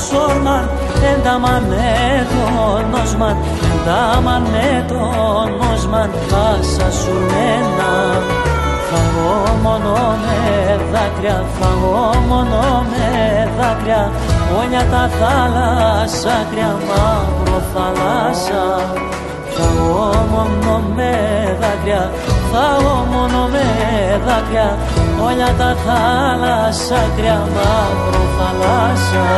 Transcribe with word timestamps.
κασόρμαν 0.00 0.70
ένταμαν 1.14 1.62
με 1.68 2.26
τον 2.30 2.90
νόσμαν 2.90 3.36
ένταμαν 3.72 4.42
με 4.42 4.84
τον 4.88 5.46
νόσμαν 5.60 6.10
πάσα 6.30 6.90
σου 6.92 7.12
μένα. 7.30 7.92
Φαγώ 8.88 9.56
μόνο 9.62 9.92
με 10.24 10.80
δάκρυα, 10.92 11.44
φαγώ 11.60 12.14
μόνο 12.28 12.84
με 12.90 13.48
δάκρυα 13.58 14.10
Όλια 14.58 14.84
τα 14.90 15.10
θάλασσα, 15.18 16.46
κρυα 16.50 16.76
μαύρο 16.88 17.62
θάλασσα 17.74 18.64
Φαγώ 19.60 20.26
μόνο 20.32 20.82
με 20.96 21.12
δάκρυα, 21.60 22.10
φαγώ 22.52 23.06
μόνο 23.12 23.48
με 23.48 23.64
δάκρυα 24.26 24.78
Όλα 25.24 25.54
τα 25.58 25.76
θάλασσα, 25.84 27.10
κρυά 27.16 27.38
μαύρο 27.54 28.22
θάλασσα 28.38 29.28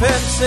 πομ 0.00 0.08
να 0.08 0.08
φέρτς 0.08 0.38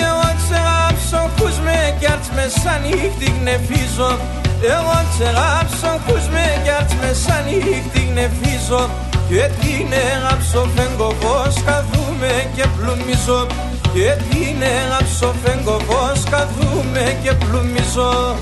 Εγώ 0.00 0.28
τσεγάψω 0.40 1.30
κους 1.36 1.58
με 1.64 1.96
κι 1.98 2.06
άρτς 2.06 2.28
με 2.34 2.48
σαν 2.62 2.80
νύχτη 2.82 3.32
γνεφίζω. 3.40 4.18
Εγώ 4.62 4.98
τσεγάψω 5.10 6.00
κους 6.06 6.28
με 6.28 6.60
κι 6.62 6.70
άρτς 6.70 6.94
με 7.00 7.12
σαν 7.12 7.44
νύχτη 7.44 8.00
γνεφίζω 8.10 8.90
και 9.28 9.50
την 9.60 9.92
έγαψω 10.10 10.68
φέγγω 10.74 11.14
πως 11.20 11.54
καθούμε 11.64 12.32
και 12.54 12.64
πλουμίζω. 12.76 13.46
Και 13.94 14.10
την 14.28 14.62
έγαψω 14.62 15.34
φέγγω 15.44 15.76
πως 15.88 16.22
καθούμε 16.30 17.16
και 17.22 17.32
πλουμίζω 17.32 18.36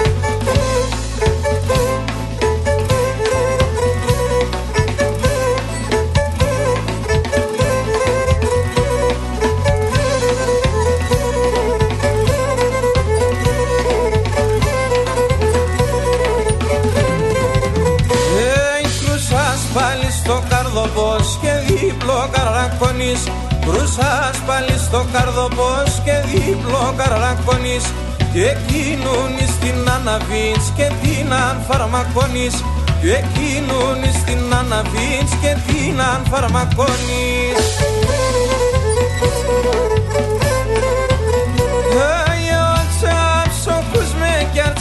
καρακονής 23.66 23.96
Κρούσας 23.96 24.38
πάλι 24.46 24.78
στο 24.78 25.06
καρδοπός 25.12 26.00
και 26.04 26.12
δίπλο 26.26 26.94
καρακονής 26.96 27.84
και 28.32 28.44
εκείνουν 28.54 29.34
στην 29.56 29.90
αναβίνς 29.90 30.66
και 30.76 30.90
την 31.02 31.32
αν 31.32 31.56
φαρμακονής 31.68 32.64
και 33.00 33.12
εκείνουν 33.12 34.00
στην 34.20 34.54
αναβίνς 34.54 35.32
και 35.42 35.56
την 35.66 36.00
αν 36.00 36.22
φαρμακονής 36.30 37.64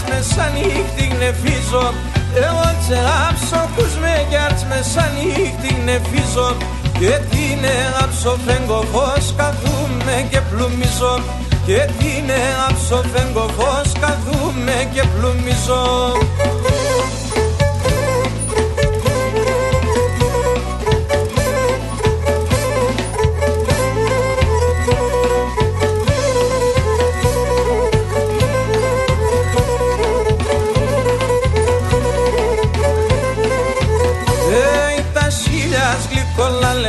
Μεσανύχτη 0.10 1.04
γνεφίζω. 1.16 1.94
Εγώ 2.46 2.68
τσεράψω 2.82 3.70
kus 3.76 3.94
με 4.02 4.26
γιάρτς 4.30 4.64
μεσανύχτη 4.70 5.70
γνεφίζω 5.82 6.58
και 7.00 7.20
την 7.30 7.60
έγαψω 7.64 8.38
φέγγω 8.46 8.84
φως 8.92 9.34
καθούμε 9.38 10.28
και 10.30 10.40
πλουμίζω. 10.50 11.20
Και 11.66 11.90
την 11.98 12.30
έγαψω 12.30 13.04
φέγγω 13.14 13.48
φως 13.58 13.92
καθούμε 14.00 14.90
και 14.94 15.04
πλουμίζω 15.16 15.84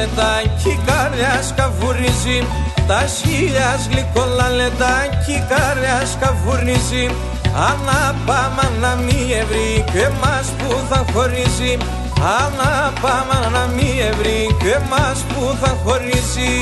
λετάκι 0.07 0.81
καρδιάς 0.87 1.55
καβουρνίζει 1.57 2.39
τα 2.87 3.01
χίλιας 3.17 3.89
γλυκόλα 3.91 4.49
λετάκι 4.49 5.45
καρδιάς 5.49 6.17
καβουρνίζει 6.21 7.11
Ανάπαμα 7.69 8.71
να 8.81 8.95
μη 8.95 9.33
ευρύ 9.41 9.85
και 9.93 10.09
μας 10.21 10.47
που 10.59 10.81
θα 10.89 11.05
χωρίζει. 11.13 11.77
Ανάπαμα 12.39 13.49
να 13.53 13.67
μη 13.75 14.01
ευρύ 14.11 14.57
και 14.59 14.77
μας 14.91 15.19
που 15.29 15.57
θα 15.61 15.77
χωρίζει. 15.85 16.55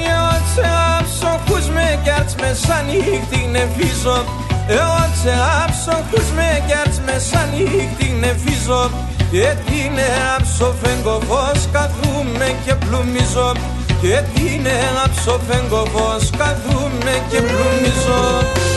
Εγώ 0.00 0.30
τσάψω 0.48 1.40
χους 1.46 1.68
με 1.68 1.98
κι 2.02 2.10
άρτς 2.10 2.34
μεσανύχτη 2.40 3.48
νεφίζω 3.50 4.24
εγώ 4.76 5.00
τσεάψω 5.14 5.96
χους 6.10 6.28
με 6.36 6.62
κι 6.66 6.74
άρτς 6.82 7.00
μεσανύχτη 7.06 8.08
νεφίζω. 8.20 8.90
Και 9.30 9.48
την 9.66 9.94
άψω 10.36 10.74
φέγγω 10.82 11.20
φως 11.28 11.60
καθούμε 11.72 12.48
και 12.64 12.74
πλουμίζω. 12.74 13.52
Και 14.00 14.22
την 14.34 14.66
άψω 15.04 15.40
φέγγω 15.48 15.84
φως 15.92 16.30
καθούμε 16.38 17.12
και 17.30 17.40
πλουμίζω 17.40 18.67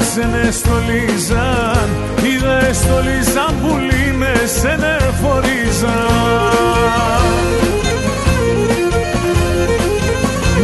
σενε 0.00 0.50
στολίζαν 0.50 1.88
Οι 2.22 2.36
δε 2.36 2.72
στολίζαν 2.72 3.54
πουλί 3.60 4.16
με 4.16 4.34
σενε 4.60 4.76
ναι 4.76 4.96
φορίζαν. 5.20 6.56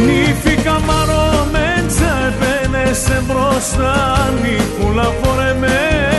Νύφη 0.05 0.55
καμαρό 0.55 1.47
με 1.51 1.85
τσέπαινες 1.87 2.97
σε 2.97 3.23
μπροστά 3.27 4.29
Νύφουλα 4.41 5.13
φορεμένη 5.21 6.12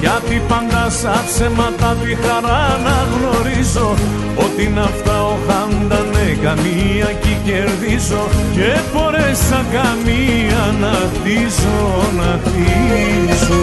Γιατί 0.00 0.42
πάντα 0.48 0.90
σα 0.90 1.24
ψέματα 1.24 1.96
τη 2.02 2.14
χαρά 2.14 2.78
να 2.86 2.96
γνωρίζω 3.12 3.94
Ότι 4.36 4.68
να 4.74 4.82
αυτά 4.82 5.18
χάντα 5.46 5.98
ναι, 6.12 6.26
καμία 6.42 7.12
και 7.22 7.34
κερδίζω 7.44 8.28
Και 8.54 8.80
φορέσα 8.92 9.64
καμία 9.72 10.64
να 10.80 10.92
χτίζω, 11.12 11.78
να 12.18 12.40
χτίζω 12.42 13.62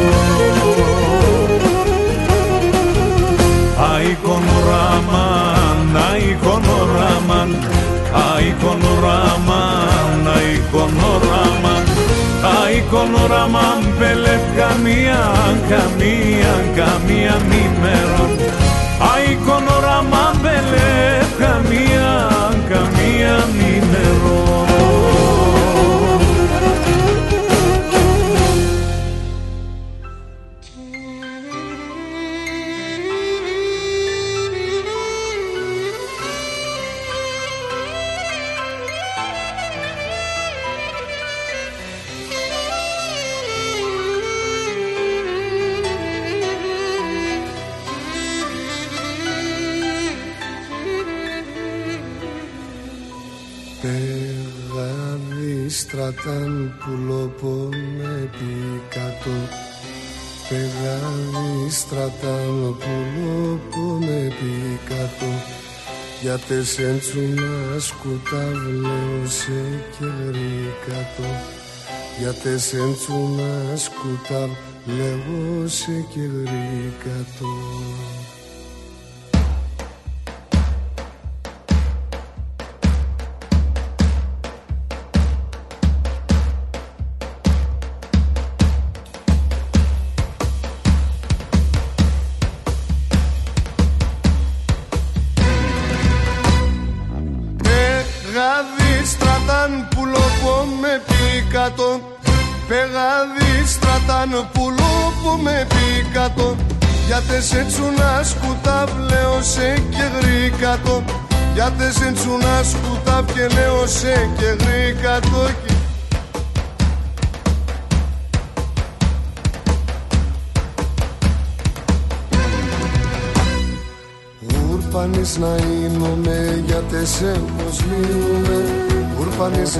Άικον 3.93 4.43
Ράμαν, 4.67 5.97
Άικον 6.11 6.63
Ράμαν 6.95 7.57
Άικον 8.35 8.81
Ράμαν, 9.01 10.27
Άικον 10.35 10.93
καμία 16.75 17.35
μη 17.49 17.69
μέρον 17.81 18.37
Αϊκονοραμάν 19.15 20.41
πελετ 20.41 21.29
καμία, 21.39 21.39
καμία 21.39 22.32
στράταν 56.23 56.73
πουλόπο 56.85 57.69
με 57.97 58.29
πικατό 58.31 59.37
Πεγάδι 60.49 61.69
στράταν 61.69 62.77
πουλόπο 62.79 63.97
με 63.99 64.33
πικατό 64.39 65.31
για 66.21 66.37
τεσέντσου 66.47 67.19
να 67.19 67.79
σκουταβλέω 67.79 69.25
σε 69.25 69.61
και 69.97 70.05
γρήκατο 70.05 71.29
για 72.19 72.33
τεσέντσου 72.33 73.13
να 73.13 73.77
σκουταβλέω 73.77 75.67
σε 75.67 76.05
και 76.13 76.29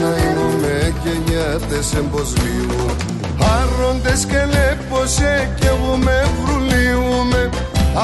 να 0.01 0.07
είμαι 0.07 0.93
και 1.03 1.31
γιατί 1.31 1.83
σε 1.85 1.97
εμποσλίουμε 1.97 2.93
Άροντες 3.39 4.25
και 4.25 4.45
λέπωσε 4.53 5.49
και 5.59 5.67
εγώ 5.67 5.95
με 5.95 6.25
βρουλίουμε. 6.43 7.49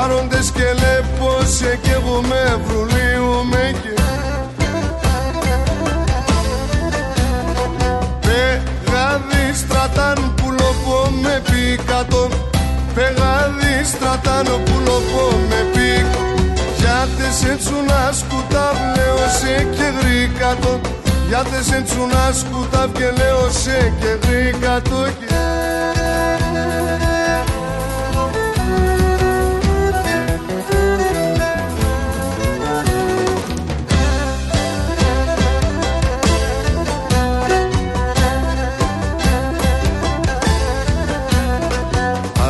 Άροντες 0.04 0.52
και 0.52 0.68
λέπωσε 0.82 1.80
και 1.82 1.92
εγώ 1.92 2.22
με 2.22 2.60
βρουλίουμε 2.66 3.74
και... 3.82 4.02
Πεγάδι 8.26 9.54
στρατάν 9.56 10.34
που 10.36 10.52
λοπώ 10.52 11.10
με 11.22 11.42
πικατό 11.50 12.30
Πεγάδι 12.96 13.84
στρατάν 13.84 14.46
που 14.66 14.76
λοπώ 14.86 15.26
με 15.50 15.60
πικατό 15.74 16.24
Γιάτες 16.78 17.52
έτσι 17.52 17.74
να 17.88 18.12
σκουτάβλεω 18.12 19.18
σε 19.40 19.68
και 19.76 19.88
γρήκατο 20.00 20.80
γιατί 21.30 21.64
σε 21.64 21.82
τσουνά 21.82 22.32
σκούτα 22.32 22.90
και 22.94 23.12
λέω 23.18 23.50
σε 23.50 23.94
και 24.00 24.28
γρήκα 24.28 24.82
το 24.82 24.98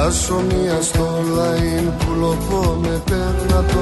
Άσο 0.07 0.43
μία 0.49 0.81
στο 0.81 1.23
λαϊν 1.35 1.93
που 1.97 2.13
λοπώ 2.19 2.77
με 2.81 3.01
πέρνατο 3.05 3.79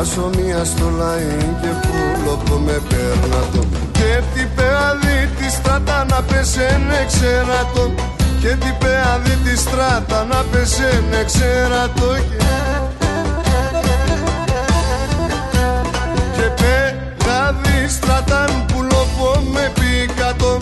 Άσο 0.00 0.30
μία 0.36 0.64
στο 0.64 0.90
λαϊν 0.98 1.56
και 1.60 1.68
που 1.82 2.20
λοπώ 2.24 2.58
με 2.58 2.80
πέρνατο 2.88 3.83
και 4.04 4.22
τι 4.34 4.44
πεαδί 4.56 5.18
τη 5.38 5.50
στράτα 5.50 6.04
να 6.10 6.22
πεσένε 6.22 7.00
ξέρατο 7.06 7.94
Και 8.40 8.48
τι 8.48 8.70
πεαδί 8.80 9.36
τη 9.44 9.58
στράτα 9.58 10.24
να 10.24 10.40
πεσένε 10.50 11.20
ξέρατο 11.30 12.08
Και 16.36 16.46
πεγάδι 16.60 17.88
στράταν 17.96 18.50
που 18.66 18.82
λοπώ 18.82 19.30
με 19.52 19.72
πικατό 19.78 20.56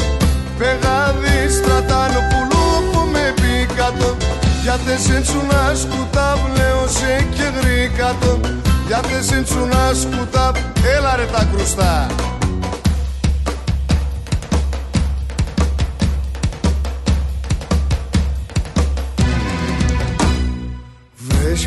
Πεγάδι 0.58 1.38
στράταν 1.56 2.12
που 2.28 2.38
λοπώ 2.52 3.00
με 3.12 3.34
πικατό 3.40 4.16
Γιατί 4.62 5.02
σε 5.06 5.20
τσουνά 5.20 5.64
σκουτά 5.82 6.36
βλέω 6.44 6.84
σε 6.98 7.26
και 7.34 7.48
γρήκατο 7.56 8.40
Γιατί 8.86 9.24
σε 9.28 9.42
τσουνά 9.42 9.84
σκουτά 10.00 10.52
έλα 10.96 11.16
ρε 11.16 11.26
τα 11.32 11.46
κρουστά 11.52 12.06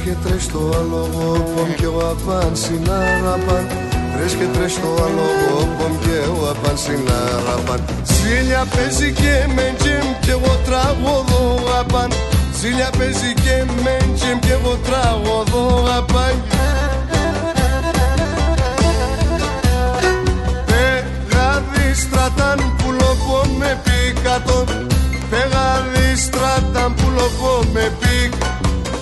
και 0.06 0.16
τρες 0.24 0.44
στο 0.44 0.60
άλογο 0.80 1.52
πομ 1.56 1.74
και 1.76 1.86
ο 1.86 2.00
απάν 2.12 2.52
συνάραπαν 2.56 3.66
Τρες 4.14 4.34
και 4.34 4.48
τρες 4.54 4.72
στο 4.72 4.90
άλογο 5.06 5.58
πομ 5.78 5.94
και 6.04 6.18
ο 6.40 6.50
απάν 6.50 6.78
συνάραπαν 6.78 7.82
Ζήλια 8.04 8.66
παίζει 8.76 9.12
και 9.12 9.36
με 9.56 9.76
τζεμ 9.78 10.08
και 10.22 10.32
εγώ 10.32 10.54
τραγωδό 10.66 11.58
απάν. 11.80 12.10
Ζήλια 12.60 12.90
παίζει 12.98 13.34
και 13.34 13.56
με 13.84 13.98
τζεμ 14.16 14.40
και 14.40 14.52
εγώ 14.52 14.78
τραγωδό 14.88 15.66
απάν. 15.98 16.36
Πεγάδι 20.70 21.94
στρατάν 21.94 22.76
που 22.78 22.92
λογώ 22.92 23.42
με 23.60 23.82
πικατό 23.84 24.64
Πεγάδι 25.30 26.16
στρατάν 26.26 26.94
που 26.96 27.08
λογώ 27.10 27.64
με 27.74 27.92
πικατό 28.00 28.55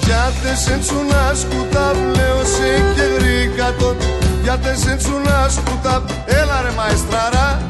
γιατί 0.06 0.58
σε 0.64 0.78
τσουνά 0.78 1.34
σκούτα 1.34 1.94
λέω 2.16 2.44
σε 2.56 2.70
και 2.96 3.02
γρήκατο 3.18 3.96
Γιατί 4.44 4.80
σε 4.80 4.96
τσουνά 4.96 5.50
σκούτα 5.50 6.04
Έλα 6.26 6.62
ρε 6.62 6.72
μαεστράρα. 6.78 7.62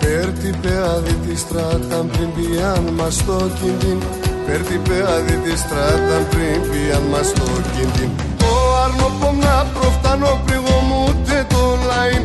Πέρτη 0.00 0.58
πεάδι 0.62 1.14
τη 1.14 1.38
στράτα 1.38 2.04
πριν 2.12 2.28
πιάν 2.34 2.92
μας 2.96 3.24
το 3.26 3.50
κινδύν 3.60 4.25
Παίρνει 4.46 4.78
πέαδι 4.88 5.36
τη 5.44 5.58
στράτα 5.58 6.18
πριν 6.30 6.60
πιαν 6.70 7.02
μας 7.12 7.32
το 7.32 7.46
κίνδυν 7.72 8.10
Το 8.36 8.52
αρνοπομ 8.84 9.38
να 9.38 9.66
προφτάνω 9.74 10.40
πριγομούτε 10.46 11.46
το 11.48 11.62
λαϊν. 11.88 12.22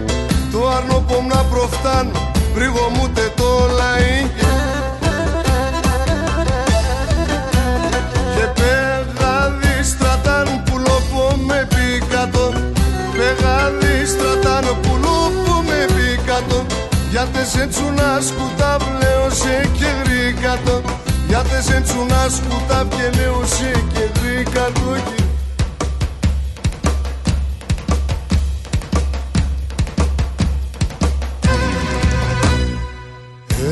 Το 0.51 0.69
αρνοπομ 0.77 1.25
να 1.27 1.41
προφτάνω 1.51 2.11
πριγομούτε 2.53 3.31
το 3.35 3.49
λαϊν. 3.77 4.27
Και 8.35 8.45
πέγαδι 8.57 9.75
στρατάν 9.91 10.47
που 10.65 10.77
λοπό 10.77 11.25
με 11.47 11.67
πικατό 11.73 12.53
Πέγαδι 13.17 14.05
στράτανο 14.05 14.73
που 14.81 14.91
λοπό 15.03 15.55
με 15.67 15.79
πικατό 15.95 16.65
Γιατί 17.11 17.41
σε 17.51 17.67
τσουνά 17.67 18.11
σκουτά 18.27 18.77
πλέον 18.85 19.31
σε 19.41 19.71
γρήκατο 21.31 21.47
Γιατί 21.49 21.63
σε 21.63 21.81
τσούνα 21.81 22.27
σκούτα 22.29 22.87
βλέω 22.89 23.43
σε 23.45 23.83
και 23.93 24.19
γρήκατο 24.19 24.95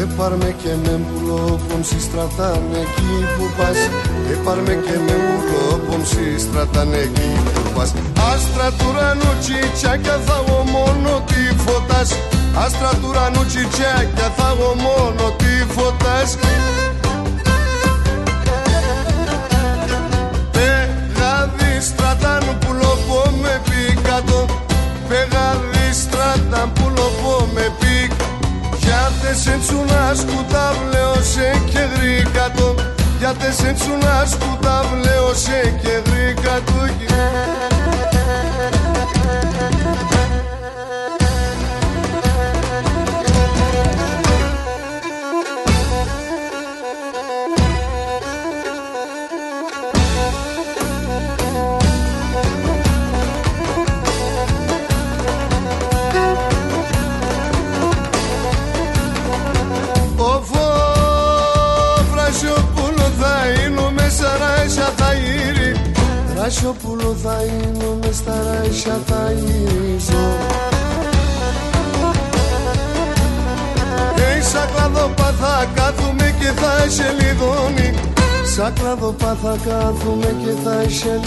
Έπαρμε 0.02 0.56
και 0.64 0.70
με 0.84 1.00
μπουλόπον 1.04 1.84
στρατάν 1.84 2.62
εκεί 2.72 3.16
που 3.38 3.46
πας. 3.58 3.78
Έπαρμε 4.32 4.74
και 4.86 4.98
με 5.06 5.16
μπουλόπον 5.24 6.02
στρατάν 6.38 6.94
εκεί 6.94 7.32
που 7.54 7.62
πας. 7.76 7.94
Άστρα 8.34 8.72
του 8.72 8.86
ουρανού 8.90 9.32
τσιτσάκια 9.40 10.20
θα 10.26 10.44
εγώ 10.48 10.64
μόνο 10.64 11.24
τι 11.28 11.62
φωτάς. 11.64 12.10
Άστρα 12.66 12.90
του 12.90 13.08
ουρανού 13.10 13.46
τσιτσάκια 13.46 14.28
θα 14.38 14.56
εγώ 14.56 14.76
μόνο 14.86 15.36
τι 15.38 15.74
φωτάς 15.74 16.38
σε 29.44 29.58
τσουνά 29.62 30.14
σκούτα 30.16 30.74
βλέω 30.80 31.16
σε 31.16 31.62
και 31.72 31.80
γρήκατο 31.94 32.76
Γιατί 33.20 33.54
σε 33.54 33.74
τσουνά 33.74 34.26
σκούτα 34.26 34.84
βλέω 34.92 35.34
σε 35.34 35.80
και 35.82 36.10
γρήκατο 36.10 36.80
Ράσιοπουλο 37.00 38.09
Σαν 78.90 78.98
κλαδόπα 78.98 79.36
θα 79.36 79.58
κάθουμε 79.70 80.36
και 80.44 80.52
θα 80.64 80.82
είσαι 80.82 81.20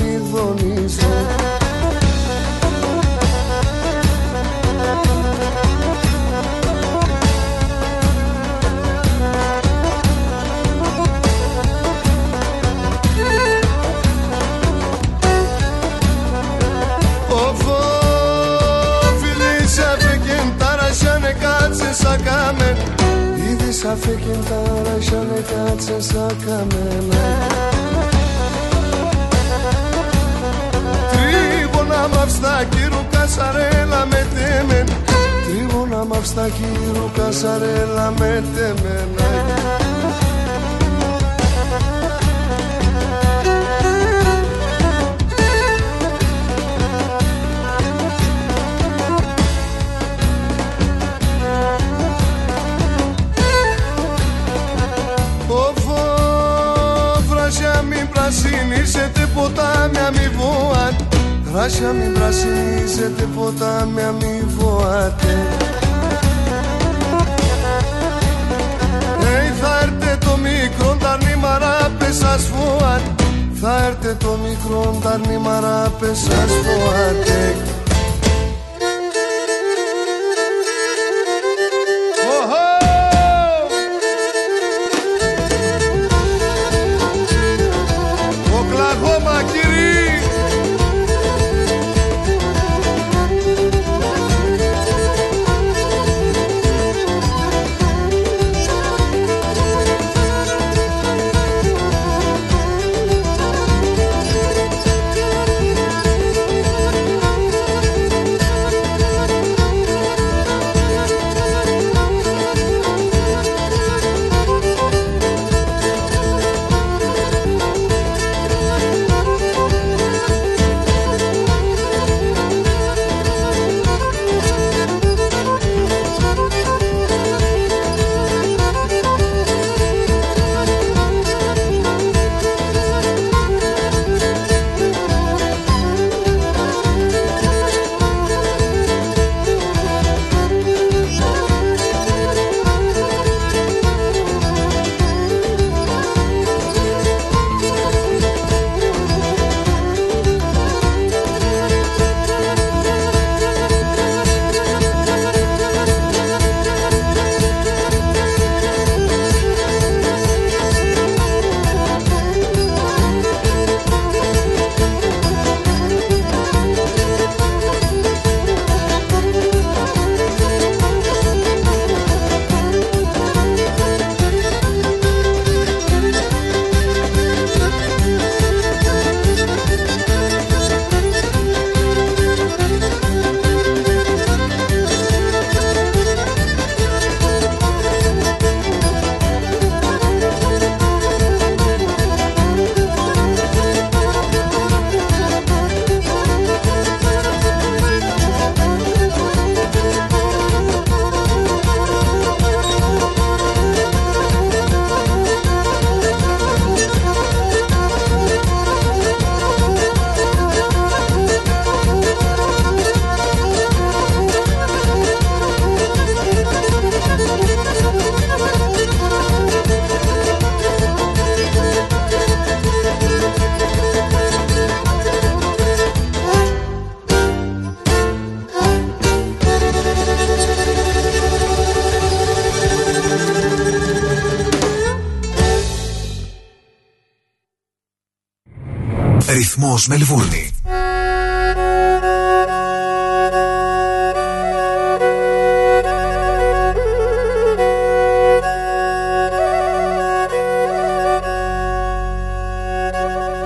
Ρυθμός 239.83 239.87
Μελβούρνη. 239.87 240.51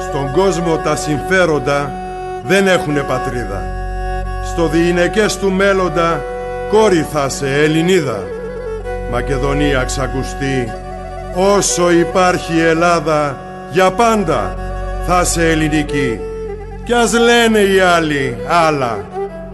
Στον 0.09 0.33
κόσμο 0.33 0.77
τα 0.77 0.97
συμφέροντα 0.97 1.93
δεν 2.45 2.67
έχουνε 2.67 3.01
πατρίδα. 3.01 3.63
Στο 4.45 4.69
διηνεκές 4.69 5.39
του 5.39 5.53
μέλλοντα 5.53 6.25
κόρη 6.71 7.07
θα 7.13 7.29
σε 7.29 7.63
Ελληνίδα. 7.63 8.23
Μακεδονία 9.11 9.83
ξακουστεί 9.83 10.73
όσο 11.35 11.91
υπάρχει 11.91 12.59
Ελλάδα 12.59 13.37
για 13.71 13.91
πάντα 13.91 14.57
θα 15.07 15.25
σε 15.25 15.51
ελληνική. 15.51 16.26
Κι 16.87 16.93
ας 16.93 17.13
λένε 17.13 17.59
οι 17.59 17.81
άλλοι 17.81 18.37
άλλα, 18.49 19.07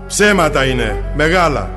ψέματα 0.06 0.64
είναι 0.64 1.04
μεγάλα. 1.16 1.71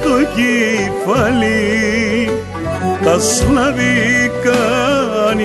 το 0.03 0.09
κεφάλι. 0.35 2.29
Τα 3.03 3.19
σλαβικά 3.19 4.65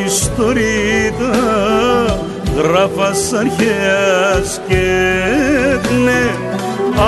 ιστορίτα 0.06 1.30
γράφας 2.56 3.32
αρχαίας 3.32 4.60
και 4.68 4.84
ναι, 6.04 6.30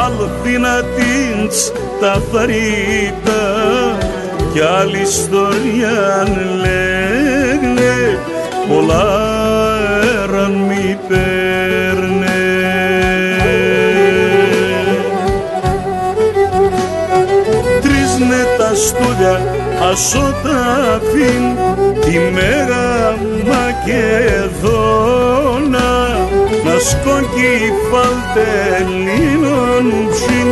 αλθινατίνς 0.04 1.72
τα 2.00 2.22
θαρρύτα 2.32 3.42
κι 4.52 4.60
άλλη 4.60 5.00
ιστορία 5.00 6.26
λέγνε 6.60 7.41
πολλά 8.72 9.08
έραν 10.22 10.52
μη 10.52 10.98
παίρνε. 11.08 12.40
Τρίσνε 17.80 18.42
τα 18.58 18.70
στούλια 18.74 19.36
ασώτα 19.90 21.00
φύν 21.12 21.44
τη 22.00 22.18
μέρα 22.18 22.86
Μακεδόνα 23.46 24.70
να 26.64 26.76
σκόκει 26.78 27.54
φαλτελίνων 27.90 29.84
ψήν 30.10 30.48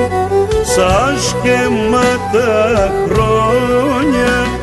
σας 0.75 1.21
και 1.43 1.59
τα 2.33 2.93
χρόνια 3.07 4.60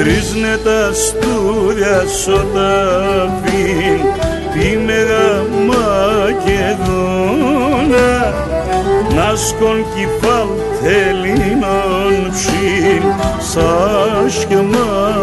τρίσνε 0.00 0.56
τα 0.64 0.92
στούδια 0.92 2.02
σωταφήν 2.24 4.00
τη 4.52 4.76
Μεγα 4.76 5.46
Μακεδόνα 5.66 7.00
να 9.14 9.36
σκον 9.36 9.84
κυφάλ 9.94 10.48
τελίνων 10.82 12.12
ψήν. 12.32 13.02
Σας 13.40 14.34
και 14.48 14.54
τα 14.54 15.19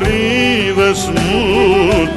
πατρίδας 0.00 1.10
μου 1.14 2.08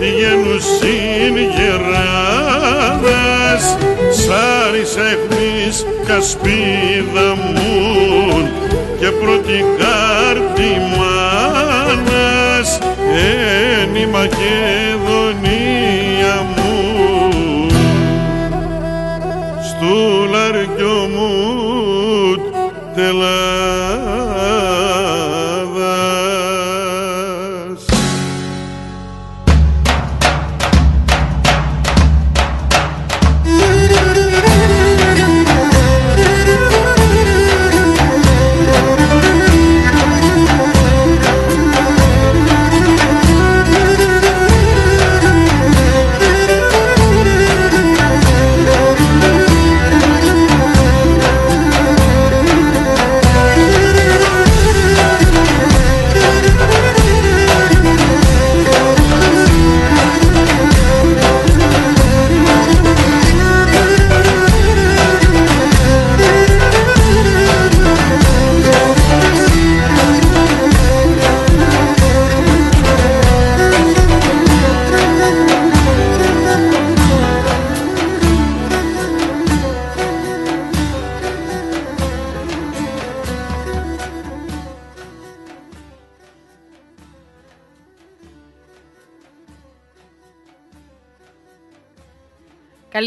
τη 0.00 0.06
γενουσίν 0.06 1.36
γεράδας 1.56 2.96
σάρις 4.10 4.96
εχμής 4.96 5.86
κασπίδα 6.06 7.34
μου 7.36 8.48
και 9.00 9.10
πρώτη 9.10 9.64
κάρτη 9.78 10.70
μάνας 10.96 12.78
εν 13.12 13.94
η 13.94 14.06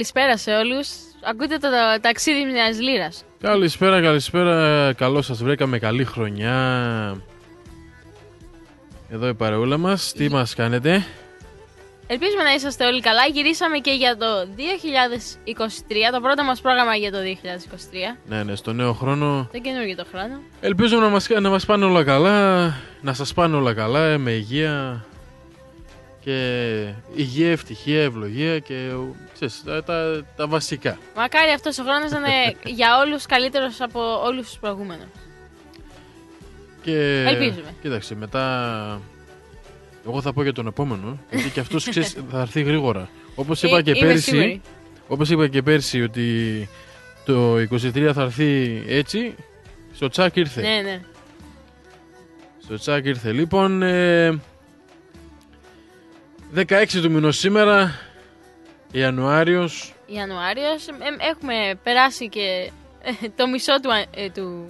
Καλησπέρα 0.03 0.37
σε 0.37 0.51
όλους. 0.51 0.89
Ακούτε 1.23 1.57
το 1.57 1.67
ταξίδι 2.01 2.45
μιας 2.45 2.79
λύρας. 2.79 3.23
Καλησπέρα, 3.41 4.01
καλησπέρα. 4.01 4.93
Καλώς 4.93 5.25
σας 5.25 5.43
βρήκαμε. 5.43 5.79
Καλή 5.79 6.03
χρονιά. 6.03 6.57
Εδώ 9.09 9.27
η 9.27 9.33
παρεούλα 9.33 9.77
μας. 9.77 10.13
Τι 10.13 10.29
μας 10.29 10.55
κάνετε; 10.55 11.05
Ελπίζουμε 12.07 12.43
να 12.43 12.53
είσαστε 12.53 12.85
όλοι 12.85 13.01
καλά. 13.01 13.25
Γυρίσαμε 13.25 13.77
και 13.77 13.91
για 13.91 14.17
το 14.17 14.25
2023, 14.55 16.11
το 16.11 16.21
πρώτο 16.21 16.43
μας 16.43 16.61
πρόγραμμα 16.61 16.95
για 16.95 17.11
το 17.11 17.17
2023. 17.17 18.17
Ναι, 18.25 18.43
ναι, 18.43 18.55
στο 18.55 18.73
νέο 18.73 18.93
χρόνο. 18.93 19.49
Δεν 19.51 19.61
καινούργιο 19.61 19.95
το 19.95 20.05
χρόνο. 20.11 20.39
Ελπίζω 20.61 20.99
να 20.99 21.09
μας, 21.09 21.29
να 21.29 21.49
μας 21.49 21.65
πάνε 21.65 21.85
όλα 21.85 22.03
καλά. 22.03 22.67
Να 23.01 23.13
σας 23.13 23.33
πάνε 23.33 23.55
όλα 23.55 23.73
καλά, 23.73 24.17
με 24.17 24.31
υγεία. 24.31 25.05
Και 26.23 26.93
υγεία, 27.15 27.51
ευτυχία, 27.51 28.01
ευλογία 28.01 28.59
και 28.59 28.89
ξέρεις, 29.33 29.61
τα, 29.65 29.83
τα, 29.83 30.25
τα 30.35 30.47
βασικά. 30.47 30.97
Μακάρι 31.15 31.51
αυτός 31.51 31.79
ο 31.79 31.83
χρόνος 31.83 32.11
να 32.11 32.17
είναι 32.17 32.55
για 32.79 32.97
όλους 33.05 33.25
καλύτερος 33.25 33.81
από 33.81 34.21
όλους 34.25 34.47
τους 34.47 34.57
προηγούμενους. 34.59 35.05
Και, 36.81 37.23
Ελπίζουμε. 37.27 37.75
Κοίταξε, 37.81 38.15
μετά. 38.15 39.01
Εγώ 40.07 40.21
θα 40.21 40.33
πω 40.33 40.43
για 40.43 40.53
τον 40.53 40.67
επόμενο, 40.67 41.19
γιατί 41.31 41.49
και 41.49 41.59
αυτός 41.59 41.83
θα 42.31 42.39
έρθει 42.39 42.61
γρήγορα. 42.61 43.09
Όπως 43.35 43.63
είπα 43.63 43.77
Ε, 43.77 43.81
και 43.81 43.91
είμαι 43.95 44.07
πέρσι, 44.07 44.21
σίγουρη. 44.21 44.61
όπως 45.07 45.29
είπα 45.29 45.47
και 45.47 45.61
πέρσι 45.61 46.01
ότι 46.01 46.69
το 47.25 47.55
23 47.55 48.11
θα 48.13 48.21
έρθει 48.21 48.83
έτσι, 48.87 49.35
στο 49.93 50.07
τσάκ 50.07 50.35
ήρθε. 50.35 50.61
Ναι, 50.61 50.81
ναι. 50.81 51.01
Στο 52.63 52.75
τσάκ 52.75 53.05
ήρθε. 53.05 53.31
Λοιπόν, 53.31 53.81
ε, 53.81 54.39
16 56.55 57.01
του 57.01 57.11
μηνός 57.11 57.37
σήμερα, 57.37 57.95
Ιανουάριος, 58.91 59.93
Ιανουάριος. 60.05 60.87
Ε, 60.87 60.93
έχουμε 61.29 61.79
περάσει 61.83 62.29
και 62.29 62.71
ε, 63.01 63.29
το 63.35 63.47
μισό 63.47 63.79
του, 63.79 63.93
α- 63.93 64.05
ε, 64.11 64.29
του 64.29 64.69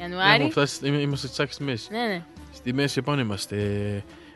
Ιανουάρη. 0.00 0.34
έχουμε 0.34 0.50
φτάσεις, 0.50 0.80
είμα- 0.82 1.00
είμαστε 1.00 1.28
τσάκ 1.28 1.52
στη 1.52 1.62
μέση. 1.64 1.88
Ναι, 1.90 1.98
ναι. 2.06 2.22
Στη 2.54 2.72
μέση 2.72 2.98
επάνω 2.98 3.20
είμαστε. 3.20 3.56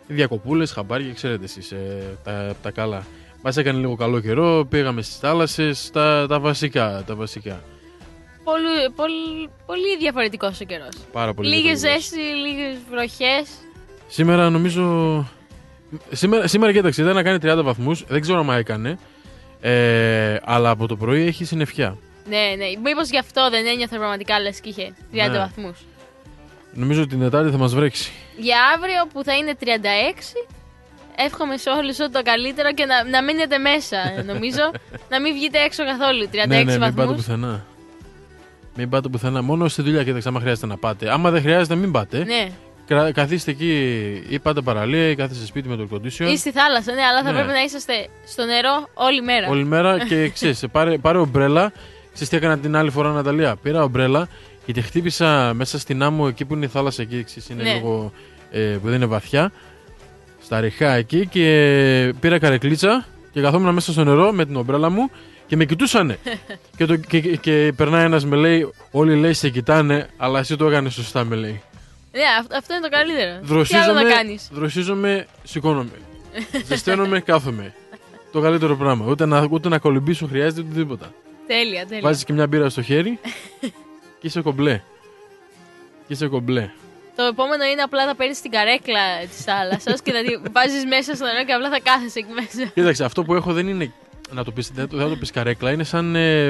Διακοπούλες, 0.07 0.73
χαμπάρια, 0.73 1.13
ξέρετε 1.13 1.45
εσείς, 1.45 1.73
ε, 1.73 2.17
τα, 2.25 2.55
τα 2.63 2.71
καλά. 2.71 3.07
Μας 3.43 3.57
έκανε 3.57 3.79
λίγο 3.79 3.97
καλό 3.97 4.21
καιρό, 4.21 4.67
πήγαμε 4.71 5.03
στις 5.03 5.17
θάλασσες, 5.19 5.91
τα, 5.91 6.27
τα 6.29 6.41
βασικά, 6.41 7.03
τα 7.07 7.15
βασικά. 7.15 7.63
Πολύ, 8.45 8.91
πολύ, 8.97 9.49
πολύ 9.67 9.97
διαφορετικός 9.99 10.61
ο 10.61 10.65
καιρός. 10.65 10.89
Πάρα 11.13 11.35
πολύ 11.35 11.49
Λίγες 11.49 11.81
διαφορετικός. 11.81 12.03
ζέστη, 12.19 12.21
λίγες 12.49 12.77
βροχές. 12.91 13.49
Σήμερα 14.09 14.51
νομίζω... 14.51 14.83
Σήμερα, 16.11 16.47
σήμερα 16.47 16.73
κοίταξε, 16.73 17.03
ήταν 17.03 17.15
να 17.15 17.23
κάνει 17.23 17.39
30 17.43 17.63
βαθμούς, 17.65 18.05
δεν 18.09 18.21
ξέρω 18.21 18.39
αν 18.39 18.51
έκανε. 18.59 18.99
Ε, 19.61 20.37
αλλά 20.45 20.71
από 20.71 20.87
το 20.87 20.97
πρωί 20.97 21.27
έχει 21.27 21.45
συννεφιά. 21.45 21.97
Ναι, 22.29 22.37
ναι. 22.57 22.65
Μήπως 22.85 23.11
γι' 23.11 23.19
αυτό 23.19 23.51
δεν 23.51 23.67
ένιωθε 23.67 23.97
πραγματικά 23.97 24.41
λες 24.41 24.61
και 24.61 24.69
είχε 24.69 24.93
30 25.13 25.31
Ναι. 25.31 25.39
βαθμούς. 25.39 25.79
Νομίζω 26.73 27.01
ότι 27.01 27.11
την 27.11 27.21
Τετάρτη 27.21 27.51
θα 27.51 27.57
μας 27.57 27.75
βρέξει. 27.75 28.13
Για 28.37 28.57
αύριο 28.77 29.07
που 29.13 29.25
θα 29.25 29.35
είναι 29.37 29.55
36, 29.61 29.65
εύχομαι 31.17 31.57
σε 31.57 31.71
όλους 31.71 32.01
ό,τι 32.01 32.13
το 32.13 32.23
καλύτερο 32.23 32.73
και 32.73 32.85
να, 32.85 33.05
να 33.05 33.23
μείνετε 33.23 33.59
μέσα, 33.59 33.97
ε, 34.19 34.23
νομίζω. 34.23 34.71
να 35.13 35.21
μην 35.21 35.35
βγείτε 35.35 35.59
έξω 35.59 35.85
καθόλου. 35.85 36.29
36 36.45 36.49
ναι, 36.49 36.57
ναι, 36.63 36.65
μην 36.71 36.79
πάτε 36.81 36.93
βαθμούς. 36.93 37.17
πουθενά. 37.17 37.65
Μην 38.77 38.89
πάτε 38.89 39.09
πουθενά. 39.09 39.43
Μόνο 39.43 39.69
στη 39.69 39.83
δουλειά, 39.83 40.05
κοίταξε, 40.05 40.29
άμα 40.29 40.41
χρειάζεται 40.41 40.67
να 40.67 40.77
πάτε. 40.77 41.13
Άμα 41.13 41.31
δεν 41.31 41.43
χρειάζεται, 41.43 41.75
μην 41.75 41.93
πάτε. 41.93 42.25
Ναι. 42.25 42.49
Κρα- 42.89 43.13
Καθίστε 43.13 43.51
εκεί 43.51 43.73
ή 44.29 44.39
πάτε 44.39 44.61
παραλία 44.61 45.09
ή 45.09 45.15
κάθεστε 45.15 45.47
σπίτι 45.47 45.69
με 45.69 45.77
το 45.77 45.89
condition. 45.93 46.27
Ή 46.33 46.37
στη 46.37 46.51
θάλασσα, 46.51 46.93
ναι, 46.95 47.03
αλλά 47.03 47.23
θα 47.23 47.31
Ναι. 47.31 47.37
πρέπει 47.39 47.53
να 47.53 47.63
είσαστε 47.63 47.93
στο 48.27 48.45
νερό 48.45 48.89
όλη 48.95 49.23
μέρα. 49.23 49.49
Όλη 49.49 49.65
μέρα 49.65 50.05
και 50.07 50.29
ξέρεις, 50.35 50.65
πάρε, 50.73 50.99
πάρε 50.99 51.19
ομπρέλα. 51.19 51.73
Ξέρεις 52.13 52.29
τι 52.29 52.37
έκανα 52.37 52.59
την 52.59 52.77
άλλη 52.77 52.91
φορά, 52.91 53.13
Ναταλία; 53.13 53.57
Πήρα 53.63 53.83
ομπρέλα 53.83 54.29
και 54.67 54.73
τη 54.73 54.81
χτύπησα 54.81 55.53
μέσα 55.55 55.79
στην 55.79 56.03
άμμο 56.03 56.27
εκεί 56.29 56.45
που 56.45 56.55
είναι 56.55 56.65
η 56.65 56.69
θάλασσα 56.69 57.03
εκεί. 57.03 57.25
Ξέρεις, 57.25 57.49
είναι 57.49 57.63
Ναι. 57.63 57.73
λίγο. 57.73 58.13
Ε, 58.51 58.61
που 58.61 58.87
δεν 58.87 58.95
είναι 58.95 59.07
βαθιά. 59.07 59.53
Στα 60.43 60.61
ριχά 60.61 60.93
εκεί 60.95 61.27
και 61.27 62.15
πήρα 62.21 62.39
καρεκλίτσα 62.39 63.07
και 63.33 63.41
καθόμουν 63.41 63.75
μέσα 63.75 63.93
στο 63.93 64.05
νερό 64.05 64.33
με 64.33 64.45
την 64.47 64.57
ομπρέλα 64.57 64.91
μου 64.91 65.11
και 65.47 65.57
με 65.57 65.65
κοιτούσανε. 65.65 66.19
και, 66.77 66.85
το, 66.87 66.97
και, 66.97 67.21
και, 67.21 67.37
και 67.37 67.73
περνάει 67.77 68.05
ένας 68.05 68.25
με 68.25 68.37
λέει: 68.37 68.71
Όλοι 68.91 69.15
λέει 69.17 69.33
σε 69.33 69.49
κοιτάνε, 69.49 70.09
αλλά 70.17 70.39
εσύ 70.39 70.57
το 70.57 70.67
έκανες 70.67 70.95
σωστά, 70.95 71.25
με 71.25 71.37
λέει. 71.37 71.61
Ναι, 72.19 72.25
αυ- 72.41 72.53
αυτό 72.55 72.75
είναι 72.75 72.83
το 72.83 72.89
καλύτερο. 72.89 73.31
Τι 73.31 73.37
άλλο 73.37 73.47
Δροσίζομαι, 73.47 74.03
να 74.03 74.11
κάνεις; 74.11 74.49
δροσίζομαι, 74.53 75.27
σηκώνομαι. 75.45 75.91
Ζεσταίνομαι, 76.67 77.21
κάθομαι. 77.21 77.75
Το 78.33 78.41
καλύτερο 78.41 78.77
πράγμα. 78.77 79.07
Ούτε 79.09 79.27
να, 79.27 79.47
ούτε 79.51 79.69
να 79.69 79.79
κολυμπήσω 79.79 80.27
χρειάζεται 80.27 80.61
ούτε 80.61 80.75
τίποτα. 80.81 81.13
Τέλεια, 81.47 81.87
τέλεια. 81.87 82.03
Βάζεις 82.03 82.25
και 82.25 82.33
μια 82.33 82.47
μπύρα 82.47 82.69
στο 82.69 82.83
χέρι 82.83 83.19
και 84.21 84.27
είσαι 84.27 84.41
κομπλέ. 84.43 84.81
Και 86.07 86.13
είσαι 86.13 86.27
κομπλέ. 86.27 86.71
Το 87.17 87.23
επόμενο 87.25 87.65
είναι 87.65 87.83
απλά 87.83 88.07
να 88.07 88.15
παίρνεις 88.15 88.41
την 88.41 88.51
καρέκλα 88.51 89.01
της 89.31 89.45
θάλασσας 89.45 90.03
και 90.03 90.13
να 90.13 90.23
τη 90.23 90.51
βάζεις 90.53 90.85
μέσα 90.85 91.15
στο 91.15 91.25
νερό 91.25 91.45
και 91.45 91.53
απλά 91.53 91.71
θα 91.71 91.81
κάθεσαι 91.83 92.19
εκεί 92.19 92.33
μέσα. 92.33 92.71
Κοίταξε, 92.75 93.05
αυτό 93.05 93.25
που 93.25 93.35
έχω 93.35 93.53
δεν 93.53 93.69
είναι. 93.69 93.93
Να 94.31 94.45
το 94.45 94.51
πεις, 94.53 94.71
δεν, 94.71 94.89
το- 94.89 94.97
δεν 94.97 95.05
θα 95.07 95.13
το 95.13 95.19
πεις 95.19 95.31
καρέκλα, 95.31 95.71
είναι 95.71 95.85
σαν. 95.85 96.17
Ε, 96.17 96.47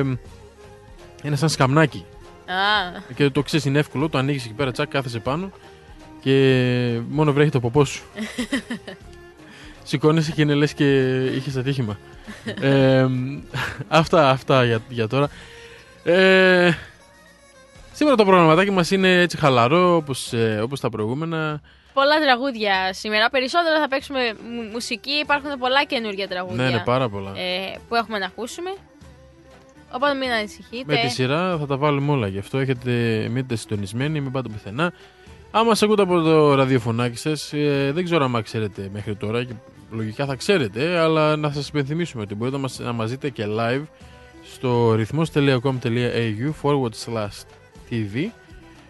είναι 1.23 1.37
σαν 1.37 1.49
σκαμνάκι. 1.49 2.05
Α, 2.53 3.01
Και 3.15 3.31
το 3.31 3.43
ξέρεις 3.43 3.65
είναι 3.65 3.79
εύκολο, 3.79 4.09
το 4.09 4.19
ανοίγεις 4.19 4.45
εκεί 4.45 4.55
πέρα, 4.55 4.73
τσακ, 4.73 4.89
κάθεσαι 4.89 5.19
πάνω 5.19 5.51
και 6.21 7.01
μόνο 7.09 7.33
βρέχει 7.33 7.51
το 7.51 7.61
ποπός 7.61 7.89
σου. 7.89 8.03
Σηκώνεσαι 9.85 10.33
και 10.33 10.43
είναι 10.43 10.55
λες 10.55 10.73
και 10.75 11.25
είχες 11.25 11.57
ατύχημα. 11.57 11.99
ε, 12.61 13.07
αυτά 13.89 14.31
αυτά 14.31 14.65
για, 14.65 14.81
για 14.89 15.09
τώρα. 15.09 15.29
Ε, 16.05 16.71
σήμερα 17.93 18.17
το 18.17 18.25
προγραμματάκι 18.25 18.71
μας 18.71 18.91
είναι 18.91 19.21
έτσι 19.21 19.37
χαλαρό 19.37 19.97
όπως, 19.97 20.33
ε, 20.33 20.61
όπως 20.63 20.81
τα 20.81 20.89
προηγούμενα. 20.91 21.61
πολλά 21.93 22.21
τραγούδια 22.21 22.93
σήμερα. 22.93 23.31
Περισσότερα 23.31 23.81
θα 23.81 23.89
παίξουμε 23.89 24.21
μου- 24.51 24.71
μουσική. 24.73 25.11
Υπάρχουν 25.11 25.51
πολλά 25.59 25.85
καινούργια 25.85 26.29
τραγούδια 26.29 26.65
Ναι, 26.65 26.71
ναι, 26.71 26.83
πάρα 26.85 27.09
πολλά. 27.09 27.31
ε, 27.37 27.79
που 27.89 27.95
έχουμε 27.95 28.19
να 28.19 28.27
ακούσουμε. 28.27 28.71
Οπότε 29.93 30.15
μην 30.15 30.31
ανησυχείτε. 30.31 30.95
Με 30.95 31.01
τη 31.01 31.09
σειρά 31.09 31.57
θα 31.59 31.67
τα 31.67 31.77
βάλουμε 31.77 32.13
όλα. 32.13 32.27
Γι' 32.27 32.39
αυτό 32.39 32.59
έχετε, 32.59 32.91
μείνετε 33.29 33.57
συντονισμένοι, 33.57 34.21
μην 34.21 34.33
πάτε 34.33 34.49
πουθενά. 34.49 34.93
Αν 35.51 35.63
μα 35.67 35.73
ακούτε 35.83 36.03
από 36.03 36.21
το 36.21 36.55
ραδιοφωνάκι 36.55 37.17
σας, 37.17 37.53
ε, 37.53 37.91
δεν 37.95 38.05
ξέρω 38.05 38.25
αν 38.25 38.43
ξέρετε 38.43 38.89
μέχρι 38.93 39.17
τώρα 39.17 39.45
και 39.45 39.53
λογικά 39.91 40.27
θα 40.27 40.35
ξέρετε, 40.35 40.99
αλλά 40.99 41.37
να 41.37 41.53
σας 41.53 41.69
υπενθυμίσουμε 41.69 42.23
ότι 42.23 42.35
μπορείτε 42.35 42.57
να 42.57 42.63
μας, 42.63 42.79
να 42.79 42.93
μας 42.93 43.11
δείτε 43.11 43.31
και 43.31 43.45
live 43.59 43.83
στο 44.43 44.95
ρυθμός.com.au 44.95 46.53
forward 46.63 46.95
slash 47.07 47.45
tv. 47.91 48.31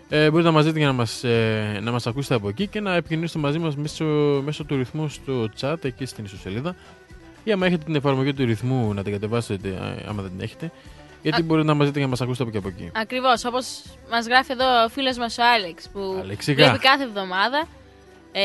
Ε, 0.08 0.30
μπορείτε 0.30 0.48
να 0.48 0.54
μας 0.54 0.64
δείτε 0.64 0.78
και 0.78 0.84
να 0.84 0.92
μας, 0.92 1.24
ε, 1.24 1.80
να 1.82 1.90
μας 1.90 2.06
ακούσετε 2.06 2.34
από 2.34 2.48
εκεί 2.48 2.66
και 2.66 2.80
να 2.80 2.94
επικοινωνήσετε 2.94 3.38
μαζί 3.38 3.58
μας 3.58 3.76
μέσω, 3.76 4.04
μέσω 4.44 4.64
του 4.64 4.76
ρυθμού 4.76 5.08
στο 5.08 5.48
chat 5.60 5.84
εκεί 5.84 6.04
στην 6.04 6.24
ιστοσελίδα. 6.24 6.74
Ή 7.48 7.52
άμα 7.52 7.66
έχετε 7.66 7.84
την 7.84 7.94
εφαρμογή 7.94 8.34
του 8.34 8.44
ρυθμού 8.44 8.94
να 8.94 9.02
την 9.02 9.12
κατεβάσετε, 9.12 9.68
α, 9.68 10.08
άμα 10.08 10.22
δεν 10.22 10.30
την 10.30 10.40
έχετε. 10.40 10.70
Γιατί 11.22 11.40
Α- 11.40 11.44
μπορείτε 11.44 11.66
να 11.66 11.74
μας 11.74 11.86
δείτε 11.86 11.98
και 11.98 12.04
να 12.04 12.10
μας 12.10 12.20
ακούσετε 12.20 12.42
από 12.42 12.52
και 12.52 12.58
από 12.58 12.68
εκεί. 12.68 12.90
Ακριβώς. 12.94 13.44
Όπως 13.44 13.82
μας 14.10 14.26
γράφει 14.26 14.52
εδώ 14.52 14.84
ο 14.84 14.88
φίλος 14.88 15.18
μας 15.18 15.38
ο 15.38 15.42
Άλεξ 15.54 15.88
που 15.92 16.16
Αλεξικά. 16.20 16.62
βλέπει 16.64 16.78
κάθε 16.78 17.02
εβδομάδα. 17.04 17.66
Ε, 18.32 18.42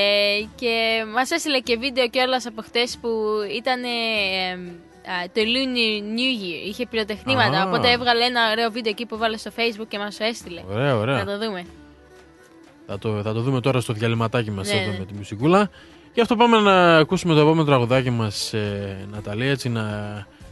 και 0.56 1.04
μας 1.16 1.32
έστειλε 1.32 1.60
και 1.60 1.78
βίντεο 1.78 2.10
κιόλας 2.10 2.46
από 2.46 2.62
χτες 2.62 2.98
που 3.02 3.10
ήταν 3.58 3.84
ε, 3.84 3.88
α, 5.12 5.30
το 5.34 5.42
Lunar 5.42 6.18
New 6.18 6.34
Year. 6.44 6.68
Είχε 6.68 6.86
πυροτεχνήματα. 6.88 7.62
Α. 7.62 7.68
Οπότε 7.68 7.92
έβγαλε 7.92 8.24
ένα 8.26 8.52
ωραίο 8.52 8.72
βίντεο 8.72 8.92
εκεί 8.92 9.06
που 9.06 9.18
βάλε 9.18 9.38
στο 9.38 9.52
Facebook 9.56 9.88
και 9.88 9.98
μας 9.98 10.18
το 10.18 10.24
έστειλε. 10.24 10.62
Ωραία, 10.70 10.96
ωραία. 10.98 11.24
Να 11.24 11.26
το 11.26 11.46
δούμε. 11.46 11.66
Θα 12.88 13.00
το, 13.00 13.22
θα 13.22 13.34
το 13.34 13.42
δούμε 13.42 13.62
τώρα 13.62 13.80
στο 13.82 13.94
διαλυματάκι 13.94 14.52
μας 14.52 14.68
Ναι, 14.74 14.80
εδώ 14.82 14.92
ναι. 14.92 14.98
με 15.00 15.06
τη 15.06 15.14
μουσικούλα. 15.14 15.70
Γι' 16.14 16.22
αυτό 16.22 16.36
πάμε 16.36 16.60
να 16.60 16.98
ακούσουμε 16.98 17.34
το 17.34 17.40
επόμενο 17.40 17.64
τραγουδάκι 17.64 18.10
μας, 18.10 18.54
ε, 18.54 19.08
Ναταλία, 19.12 19.50
έτσι 19.52 19.70
να, 19.70 19.82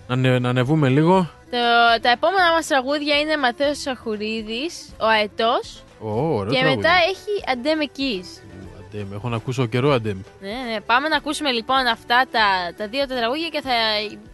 να, 0.08 0.13
ανε- 0.13 0.39
να 0.39 0.50
ανεβούμε 0.50 0.89
λίγο. 0.89 1.30
Το, 1.52 1.58
τα 2.02 2.10
επόμενα 2.10 2.52
μας 2.52 2.67
τραγούδια 2.67 3.19
είναι 3.19 3.38
Μαθαίος 3.38 3.80
Σαχουρίδης, 3.82 4.89
ο 5.00 5.06
Αετός 5.06 5.84
Ω, 6.00 6.36
ωραίο 6.36 6.54
και 6.54 6.60
τραγούδι. 6.60 6.76
μετά 6.76 6.89
έχει 7.10 7.52
Αντέμε 7.52 7.86
Keys. 7.97 8.41
Ου, 8.63 8.69
Αντέμ, 8.86 9.13
έχω 9.13 9.30
να 9.30 9.36
ακούσω 9.36 9.65
καιρό 9.65 9.91
Αντέμ. 9.91 10.17
Ναι, 10.41 10.50
ναι. 10.71 10.82
Πάμε 10.82 11.08
να 11.08 11.15
ακούσουμε 11.15 11.52
λοιπόν 11.52 11.86
αυτά 11.88 12.26
τα, 12.32 12.74
τα 12.78 12.88
δύο 12.88 13.08
τα 13.08 13.15
τραγούδια 13.15 13.47
και 13.50 13.62
θα 13.62 13.71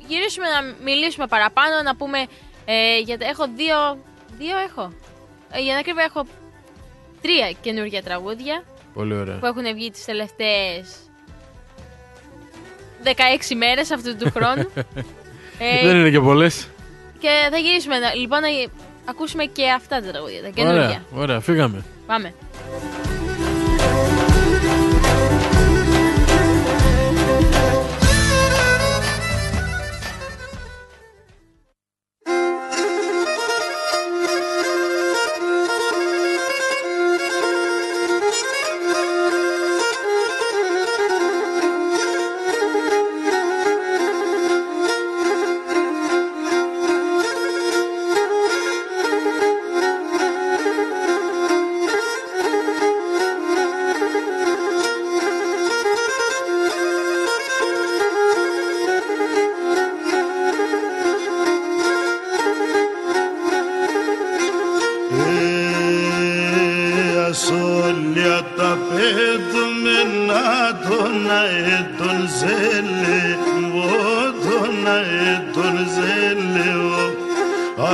γυρίσουμε 0.07 0.45
να 0.47 0.83
μιλήσουμε 0.83 1.27
παραπάνω, 1.27 1.81
να 1.83 1.95
πούμε. 1.95 2.17
Ε, 2.65 2.99
γιατί 2.99 3.25
έχω 3.25 3.45
δύο. 3.55 3.77
Δύο 4.37 4.57
έχω. 4.69 4.91
Ε, 5.51 5.61
για 5.61 5.73
να 5.73 5.81
κρύβω, 5.81 5.99
έχω 6.01 6.25
τρία 7.21 7.51
καινούργια 7.61 8.03
τραγούδια 8.03 8.63
Πολύ 8.93 9.13
ωραία. 9.13 9.37
που 9.39 9.45
έχουν 9.45 9.63
βγει 9.73 9.89
τις 9.91 10.06
τελευταίες 10.06 10.95
16 13.04 13.10
μέρες 13.58 13.91
αυτού 13.91 14.15
του 14.15 14.31
χρόνου. 14.31 14.69
Δεν 15.83 15.95
ε, 15.95 16.00
είναι 16.00 16.10
και 16.10 16.19
πολλές. 16.19 16.67
και 17.19 17.29
θα 17.52 17.58
γυρίσουμε 17.58 17.98
να, 17.98 18.13
λοιπόν 18.13 18.41
να 18.41 18.48
ακούσουμε 19.06 19.43
και 19.45 19.69
αυτά 19.69 20.02
τα 20.02 20.12
τραγούδια, 20.12 20.41
τα 20.41 20.50
καινούργια. 20.50 20.81
Ωραία, 20.83 21.02
ωραία, 21.13 21.39
φύγαμε. 21.39 21.83
Πάμε. 22.06 22.33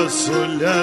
Resulullah 0.03 0.82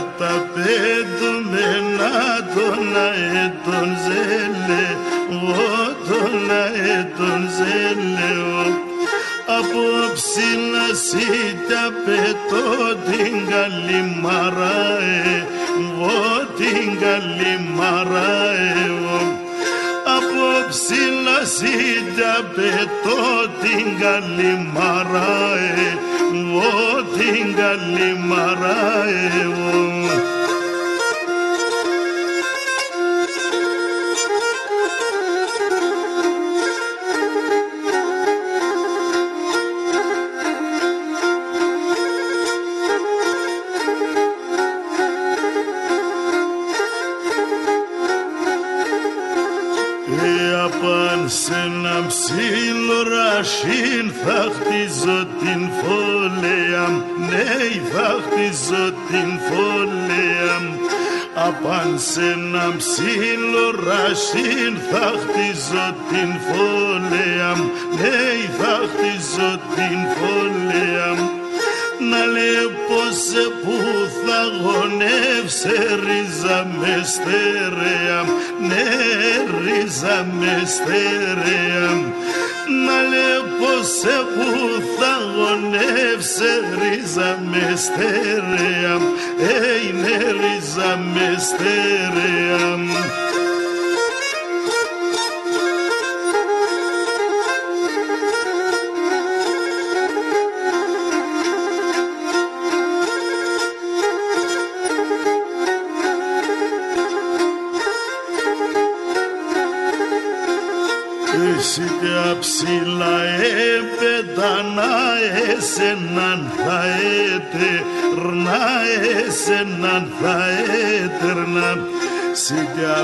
χτίζω 65.70 66.39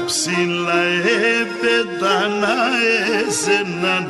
ψηλά 0.06 0.82
έπετα 1.40 2.28
να 2.42 2.56
εσέναν 3.28 4.08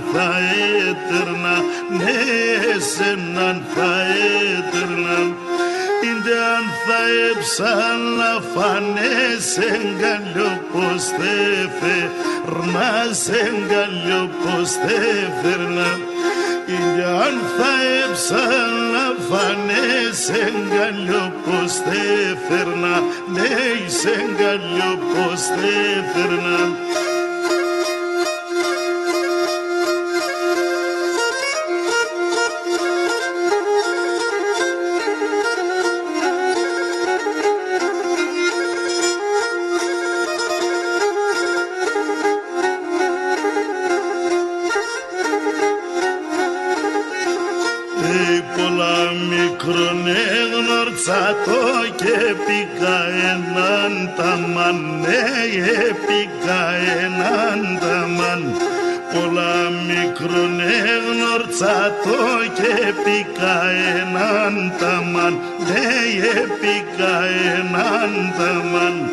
έναν 64.81 65.03
ταμάν 65.13 65.39
ναι 65.67 66.47
πήγα 66.61 67.25
έναν 67.59 68.33
ταμάν 68.39 69.11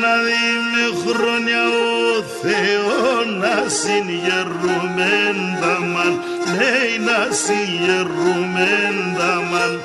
να 0.00 0.14
δει 0.24 0.46
με 0.72 0.86
χρόνια 1.02 1.62
ο 1.62 2.22
Θεό 2.42 3.24
να 3.40 3.68
συγγερούμεν 3.68 5.36
τα 5.60 5.78
μαν 5.92 6.20
λέει 6.56 6.92
να 7.08 7.34
συγγερούμεν 7.44 8.96
τα 9.18 9.42
μαν 9.50 9.80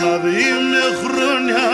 να 0.00 0.16
δει 0.16 0.44
με 0.70 0.84
χρόνια 1.02 1.66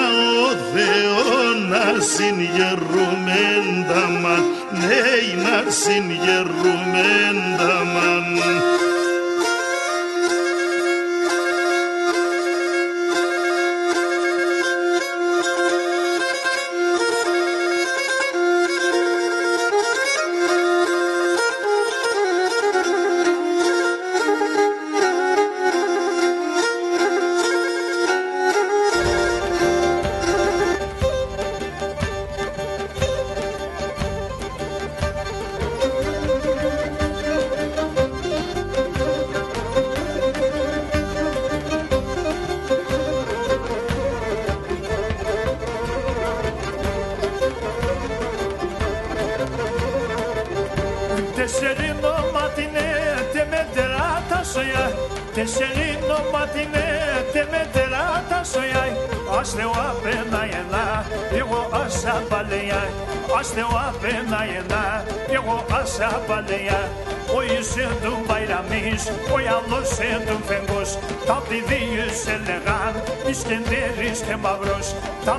ο 0.42 0.48
Θεό 0.74 1.22
να 1.68 2.00
συγγερούμεν 2.14 3.86
τα 3.88 4.08
μαν 4.22 4.44
λέει 4.88 5.28
να 5.44 5.70
συγγερούμεν 5.70 7.36
τα 7.58 7.74
μαν 7.94 8.93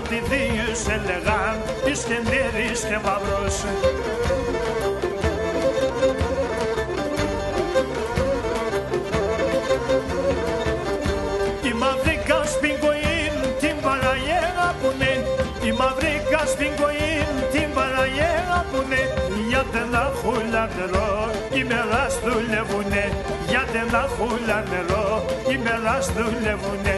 mavros 0.06 0.10
Talti 0.10 0.22
dius 0.32 0.90
elegan 0.90 1.58
İskenderis 1.92 2.82
ke 2.90 2.98
mavros 2.98 3.66
Η 11.64 11.74
μαύρη 11.74 12.20
κασπιγκοήν 12.28 13.36
την 13.60 13.76
παραγέρα 13.82 14.68
που 14.82 14.94
ναι 15.00 15.14
Η 15.68 15.72
μαύρη 15.80 16.14
κασπιγκοήν 16.32 17.30
την 17.54 17.70
παραγέρα 17.74 18.66
που 18.72 18.80
ναι 18.90 19.02
Γιατί 19.50 19.82
να 19.92 20.06
χούλα 20.20 20.64
νερό 20.76 21.30
οι 21.56 21.64
μελάς 21.70 22.16
δουλεύουνε 22.26 23.06
Γιατί 23.50 23.82
να 23.92 24.04
χούλα 24.16 24.60
νερό 24.72 25.26
οι 25.50 25.58
μελάς 25.66 26.06
δουλεύουνε 26.18 26.96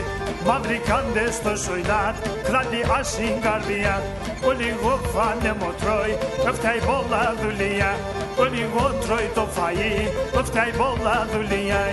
Μαύροι 0.48 0.82
κάντες 0.90 1.34
στο 1.36 1.56
σοϊνάτ 1.56 2.16
κράτη 2.44 2.82
άσυν 3.00 3.42
καρδιά 3.42 4.04
Ο 4.48 4.52
λίγο 4.52 5.00
φάνε 5.14 5.56
μοτρώει 5.60 6.18
φτάει 6.54 6.80
πολλά 6.80 7.36
δουλειά 7.42 7.92
Ο 8.40 8.44
λίγο 8.44 8.94
τρώει 9.02 9.30
το 9.36 9.48
φαΐ 9.56 10.44
φτάει 10.44 10.72
πολλά 10.72 11.28
δουλειά 11.34 11.84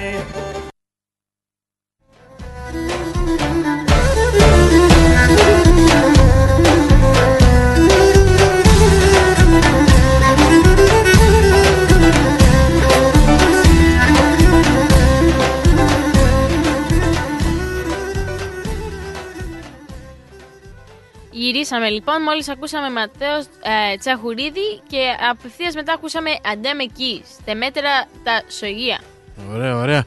Γυρίσαμε 21.75 21.95
λοιπόν, 22.01 22.23
μόλις 22.23 22.49
ακούσαμε 22.49 22.91
Ματέος 22.91 23.45
ε, 23.45 23.97
Τσαχουρίδη 23.99 24.81
και 24.89 24.99
απευθείας 25.31 25.75
μετά 25.75 25.93
ακούσαμε 25.93 26.31
Αντέ 26.53 26.73
με 26.73 26.85
Κις, 26.85 27.37
τεμέτερα 27.45 28.07
τα 28.25 28.43
σογεία. 28.49 29.01
Ωραία, 29.53 29.77
ωραία. 29.77 30.05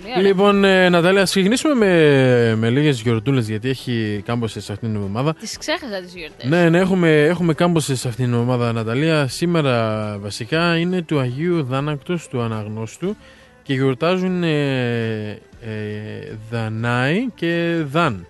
Πολύ 0.00 0.12
ωραία. 0.12 0.22
Λοιπόν, 0.22 0.64
ε, 0.64 0.88
Νατάλια, 0.88 1.22
ας 1.22 1.30
ξεκινήσουμε 1.30 1.74
με, 1.74 2.54
με 2.54 2.70
λίγες 2.70 3.00
γιορτούλες 3.00 3.48
γιατί 3.48 3.68
έχει 3.68 4.22
κάμποσες 4.24 4.70
αυτήν 4.70 4.88
την 4.88 4.96
εβδομάδα. 4.96 5.34
Τις 5.34 5.58
ξέχασα 5.58 6.00
τις 6.00 6.14
γιορτές. 6.14 6.48
Ναι, 6.48 6.68
ναι, 6.68 6.78
έχουμε, 6.78 7.24
έχουμε 7.24 7.54
κάμποσες 7.54 8.06
αυτήν 8.06 8.24
την 8.24 8.34
εβδομάδα, 8.34 8.72
Ναταλία. 8.72 9.28
Σήμερα 9.28 10.16
βασικά 10.20 10.76
είναι 10.76 11.02
του 11.02 11.18
Αγίου 11.18 11.62
Δάνακτος 11.62 12.28
του 12.28 12.40
Αναγνώστου 12.40 13.16
και 13.62 13.72
γιορτάζουν 13.74 14.42
ε, 14.42 15.30
ε, 15.30 16.36
Δανάη 16.50 17.26
και 17.34 17.82
Δαν. 17.90 18.26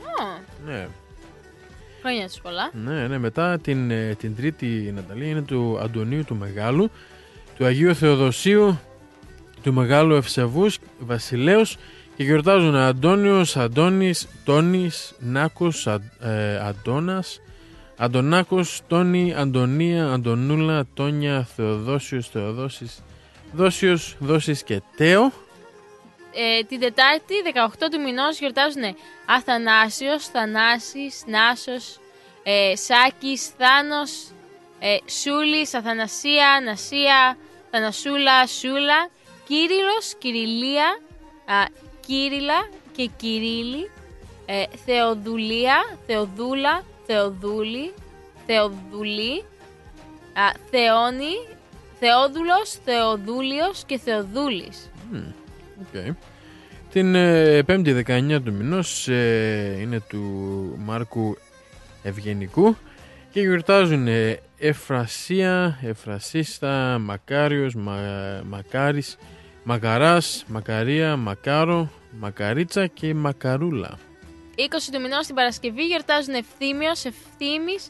Ω, 0.00 0.40
Ναι, 0.66 0.86
χρόνια 2.02 2.26
τους 2.26 2.40
πολλά. 2.40 2.70
ναι, 2.84 3.06
ναι. 3.06 3.18
Μετά 3.18 3.58
την, 3.58 3.90
ε, 3.90 4.14
την 4.18 4.36
τρίτη 4.36 4.92
Ναταλία 4.94 5.28
είναι 5.28 5.42
του 5.42 5.78
Αντωνίου 5.82 6.24
του 6.24 6.36
Μεγάλου, 6.36 6.90
του 7.56 7.64
Αγίου 7.64 7.94
Θεοδοσίου, 7.94 8.78
του 9.62 9.72
Μεγάλου 9.72 10.14
Ευσεβούς 10.14 10.78
Βασιλέως 10.98 11.76
και 12.16 12.24
γιορτάζουν 12.24 12.76
Αντώνιος, 12.76 13.56
Αντώνης, 13.56 14.28
Τόνης, 14.44 15.14
Νάκος, 15.18 15.86
Α, 15.86 15.98
ε, 16.20 16.58
Αντώνας, 16.58 17.40
Αντωνάκος, 17.96 18.80
Τόνη, 18.86 19.34
Αντωνία, 19.36 20.12
Αντωνούλα, 20.12 20.84
Τόνια, 20.94 21.46
Θεοδόσιος, 21.56 22.28
Θεοδόσης, 22.28 23.02
Δόσιος, 23.52 24.16
Δόσης 24.18 24.62
και 24.62 24.82
Τέο. 24.96 25.32
Ε, 26.34 26.62
την 26.62 26.80
Τετάρτη, 26.80 27.34
18 27.44 27.88
του 27.90 28.00
μηνός, 28.00 28.38
γιορτάζουν 28.38 28.96
Αθανάσιος, 29.26 30.26
Θανάσης, 30.26 31.22
Νάσος, 31.26 32.00
ε, 32.42 32.76
Σάκης, 32.76 33.46
Θάνος, 33.58 34.30
ε, 34.78 34.96
Σούλης, 35.10 35.74
Αθανασία, 35.74 36.60
Νασία, 36.64 37.36
Θανασούλα, 37.70 38.46
Σούλα, 38.46 39.08
Κύριλος, 39.46 40.14
Κυριλία, 40.18 40.98
α, 41.44 41.64
Κύριλα 42.06 42.68
και 42.96 43.10
Κυρίλη, 43.16 43.90
ε, 44.46 44.64
Θεοδουλία, 44.84 45.98
Θεοδούλα, 46.06 46.84
Θεοδούλη, 47.06 47.94
Θεοδουλή, 48.46 49.44
α, 50.34 50.50
Θεόνη, 50.70 51.34
Θεόδουλος, 51.98 52.78
Θεοδούλιος 52.84 53.84
και 53.86 53.98
Θεοδούλης. 53.98 54.90
Οκ. 55.82 56.14
Την 56.92 57.14
ε, 57.14 57.62
Πέμπτη 57.66 58.04
19 58.06 58.40
του 58.44 58.52
μηνός 58.52 59.08
ε, 59.08 59.76
είναι 59.80 60.00
του 60.00 60.22
Μάρκου 60.84 61.36
Ευγενικού 62.02 62.76
και 63.30 63.40
γιορτάζουν 63.40 64.06
ε, 64.08 64.40
Ευφρασία, 64.58 65.78
Ευφρασίτσα, 65.82 66.98
Μακάριος, 66.98 67.74
Μα, 67.74 67.96
Μακάρης, 68.44 69.16
Μακαράς, 69.62 70.44
Μακαρία, 70.46 71.16
Μακάρο, 71.16 71.90
Μακαρίτσα 72.10 72.86
και 72.86 73.14
Μακαρούλα. 73.14 73.98
20 74.56 74.60
του 74.92 75.00
μηνός 75.00 75.26
την 75.26 75.34
Παρασκευή 75.34 75.86
γιορτάζουν 75.86 76.34
Ευθύμιος, 76.34 77.04
Ευθύμης, 77.04 77.88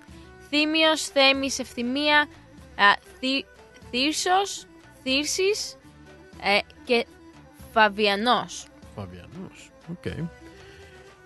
Θύμιος, 0.49 1.09
Θέμης, 1.09 1.59
Ευθυμία, 1.59 2.19
α, 2.77 2.85
Θή, 3.19 3.45
Θύρσος, 3.91 4.67
Θύρσης 5.03 5.77
ε, 6.43 6.59
και 6.85 7.07
Φαβιανός. 7.73 8.67
Φαβιανός. 8.95 9.71
Οκ. 9.91 10.07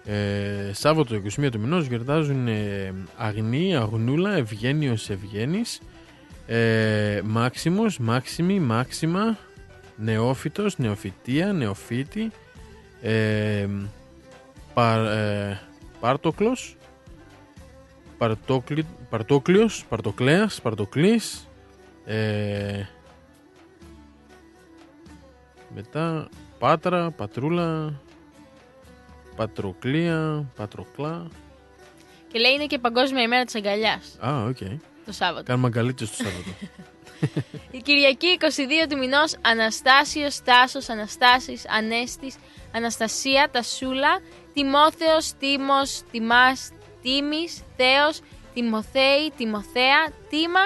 Ε, 0.04 0.70
Σάββατο 0.72 1.14
21 1.14 1.48
του 1.50 1.60
μηνός 1.60 1.86
γιορτάζουν 1.86 2.48
ε, 2.48 2.94
Αγνή, 3.16 3.76
Αγνούλα, 3.76 4.32
Ευγένιος, 4.32 5.10
Ευγένης, 5.10 5.80
ε, 6.46 7.20
Μάξιμος, 7.24 7.98
Μάξιμη, 7.98 8.60
Μάξιμα, 8.60 9.38
Νεόφυτος, 9.96 10.78
Νεοφυτία, 10.78 11.52
Νεοφύτη, 11.52 12.30
ε, 13.00 13.66
Πα, 14.74 15.10
ε, 15.10 15.60
Πάτροκλος, 16.00 16.76
Πατρόκλη, 18.18 18.86
Πατρόκλιος, 19.10 19.84
Πατροκλέας, 19.88 20.60
Πατροκλής, 20.60 21.48
ε, 22.04 22.84
μετά 25.74 26.28
Πάτρα, 26.58 27.10
Πατρούλα, 27.10 27.92
Πατροκλία, 29.36 30.44
Πατροκλά. 30.56 31.26
Και 32.32 32.38
λέει 32.38 32.52
είναι 32.52 32.66
και 32.66 32.78
Παγκόσμια 32.78 33.22
ημέρα 33.22 33.44
της 33.44 33.54
αγκαλιάς 33.54 34.16
Α, 34.26 34.44
οκ. 34.44 34.56
το 35.06 35.12
Σάββατο. 35.12 35.42
Κάνουμε 35.44 35.66
αγκαλίτσες 35.66 36.10
το 36.10 36.16
Σάββατο. 36.16 36.50
Η 37.70 37.78
Κυριακή 37.82 38.26
22 38.40 38.46
του 38.88 38.98
μηνός 38.98 39.34
Αναστάσιος, 39.40 40.42
Τάσος, 40.42 40.88
Αναστάσης, 40.88 41.68
Ανέστης, 41.68 42.36
Αναστασία, 42.72 43.48
Τασούλα, 43.52 44.20
Τιμόθεος, 44.54 45.32
Τίμος, 45.38 46.02
Τιμάς, 46.10 46.70
Τίμης, 47.02 47.62
Θέος, 47.76 48.20
Τιμοθέη, 48.54 49.32
Τιμοθέα, 49.36 50.10
Τίμα, 50.30 50.60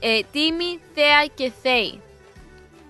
ε, 0.00 0.20
Τίμη, 0.32 0.80
Θέα 0.94 1.26
και 1.34 1.52
Θέη. 1.62 2.00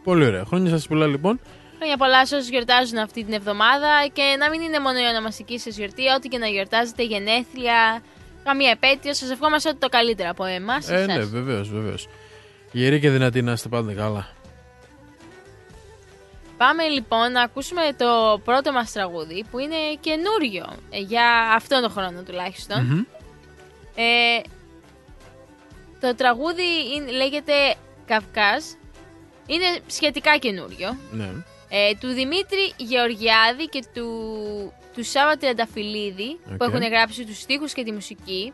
Πολύ 0.05 0.25
ωραία. 0.25 0.45
Χρόνια 0.45 0.71
σας 0.71 0.87
πολλά 0.87 1.07
λοιπόν. 1.07 1.41
Χρόνια 1.77 1.97
πολλά 1.97 2.27
σε 2.27 2.35
όσους 2.37 2.49
γιορτάζουν 2.49 2.99
αυτή 2.99 3.25
την 3.25 3.33
εβδομάδα 3.33 4.07
και 4.13 4.37
να 4.39 4.51
μην 4.51 4.61
είναι 4.61 4.79
μόνο 4.81 4.99
η 4.99 5.05
ονομαστική 5.11 5.59
σας 5.59 5.77
γιορτή, 5.77 6.03
ό,τι 6.17 6.29
και 6.29 6.39
να 6.39 6.47
γιορτάζετε, 6.47 7.03
γενέθλια, 7.03 8.03
καμία 8.45 8.71
επέτειο. 8.71 9.15
Σας 9.15 9.31
ευχόμαστε 9.31 9.69
ό,τι 9.69 9.79
το 9.79 9.89
καλύτερο 9.89 10.31
από 10.31 10.45
εμάς. 10.45 10.89
Ε, 10.89 10.95
εσάς. 10.95 11.07
ναι, 11.07 11.25
βεβαίως, 11.25 11.69
βεβαίως. 11.71 12.09
Γεροί 12.73 13.01
και 13.01 13.11
δυνατοί 13.11 13.43
να 13.43 13.53
είστε 13.53 13.69
πάντα 13.69 13.93
καλά. 13.93 14.29
Πάμε 16.57 16.89
λοιπόν 16.89 17.33
να 17.33 17.43
ακούσουμε 17.43 17.83
το 17.97 18.41
πρώτο 18.45 18.73
μας 18.73 18.93
τραγούδι 18.93 19.45
που 19.51 19.59
είναι 19.59 19.77
καινούριο 20.01 20.67
ε, 20.91 20.99
για 20.99 21.53
αυτόν 21.55 21.81
τον 21.83 21.91
χρόνο 21.91 22.23
τουλάχιστον. 22.23 22.83
Μμμ. 22.85 22.99
Ε, 23.95 24.41
το 26.01 26.15
τραγούδι 26.15 26.63
είναι- 26.97 27.11
λέγεται 27.11 27.53
Καυκάζ. 28.07 28.63
Είναι 29.51 29.79
σχετικά 29.87 30.37
καινούριο. 30.37 30.97
Ναι. 31.11 31.29
Ε, 31.69 31.95
του 32.01 32.09
Δημήτρη 32.09 32.73
Γεωργιάδη 32.77 33.65
και 33.65 33.85
του, 33.95 34.09
του 34.95 35.05
Σάββα 35.05 35.37
Τριανταφυλλίδη 35.37 36.39
που 36.45 36.57
Οκ. 36.61 36.69
έχουν 36.69 36.83
γράψει 36.89 37.25
τους 37.25 37.39
στίχους 37.41 37.73
και 37.73 37.83
τη 37.83 37.93
μουσική. 37.93 38.53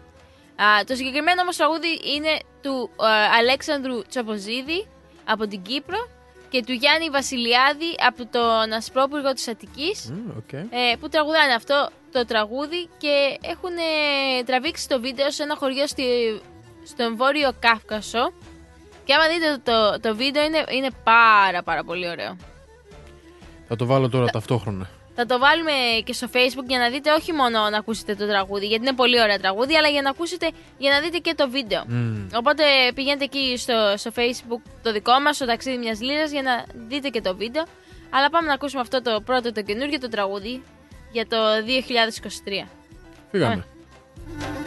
Α, 0.56 0.84
το 0.86 0.94
συγκεκριμένο 0.94 1.40
όμως 1.42 1.56
τραγούδι 1.56 2.00
είναι 2.14 2.38
του 2.62 2.90
ε, 3.00 3.36
Αλέξανδρου 3.38 4.02
Τσαποζίδη 4.02 4.86
από 5.24 5.46
την 5.46 5.62
Κύπρο 5.62 6.08
και 6.48 6.62
του 6.66 6.72
Γιάννη 6.72 7.10
Βασιλιάδη 7.10 7.94
από 8.06 8.26
τον 8.26 8.72
Ασπρόπυργο 8.72 9.32
της 9.32 9.48
Αττικής 9.48 10.10
Μμ, 10.10 10.30
οκ. 10.36 10.52
ε, 10.52 10.96
που 11.00 11.08
τραγουδάνε 11.08 11.52
αυτό 11.52 11.90
το 12.12 12.24
τραγούδι 12.24 12.88
και 12.98 13.38
έχουν 13.42 13.76
ε, 13.76 14.42
τραβήξει 14.44 14.88
το 14.88 15.00
βίντεο 15.00 15.30
σε 15.30 15.42
ένα 15.42 15.56
χωριό 15.56 15.86
στη, 15.86 16.04
στον 16.84 17.16
Βόρειο 17.16 17.52
Καύκασο 17.60 18.32
και 19.06 19.14
άμα 19.14 19.26
δείτε 19.32 19.48
το, 19.70 20.00
το 20.00 20.16
βίντεο 20.16 20.44
είναι, 20.44 20.64
είναι 20.70 20.90
πάρα 21.04 21.62
πάρα 21.62 21.84
πολύ 21.84 22.08
ωραίο. 22.08 22.36
Θα 23.68 23.76
το 23.76 23.86
βάλω 23.86 24.08
τώρα 24.08 24.26
ταυτόχρονα. 24.26 24.88
Θα 25.14 25.26
το 25.26 25.38
βάλουμε 25.38 25.72
και 26.04 26.12
στο 26.12 26.26
facebook 26.32 26.66
για 26.66 26.78
να 26.78 26.88
δείτε 26.90 27.12
όχι 27.12 27.32
μόνο 27.32 27.70
να 27.70 27.78
ακούσετε 27.78 28.14
το 28.14 28.26
τραγούδι 28.26 28.66
γιατί 28.66 28.86
είναι 28.86 28.94
πολύ 28.94 29.20
ωραία 29.20 29.38
τραγούδι 29.38 29.76
αλλά 29.76 29.88
για 29.88 30.02
να 30.02 30.10
ακούσετε 30.10 30.50
για 30.78 30.90
να 30.90 31.00
δείτε 31.00 31.18
και 31.18 31.34
το 31.34 31.50
βίντεο. 31.50 31.84
Μμ. 31.86 32.26
Οπότε 32.34 32.62
πηγαίνετε 32.94 33.24
εκεί 33.24 33.56
στο, 33.56 33.94
στο 33.96 34.10
facebook 34.16 34.60
το 34.82 34.92
δικό 34.92 35.20
μας, 35.20 35.38
το 35.38 35.46
ταξίδι 35.46 35.78
μιας 35.78 36.00
λίρας 36.00 36.30
για 36.30 36.42
να 36.42 36.64
δείτε 36.88 37.08
και 37.08 37.20
το 37.20 37.36
βίντεο. 37.36 37.64
Αλλά 38.10 38.30
πάμε 38.30 38.46
να 38.46 38.54
ακούσουμε 38.54 38.80
αυτό 38.80 39.02
το 39.02 39.20
πρώτο 39.24 39.52
το 39.52 39.62
καινούργιο 39.62 39.98
το 39.98 40.08
τραγούδι 40.08 40.62
για 41.12 41.26
το 41.26 41.36
2023. 42.64 42.66
Φύγαμε. 43.30 43.56
Μα 43.56 44.65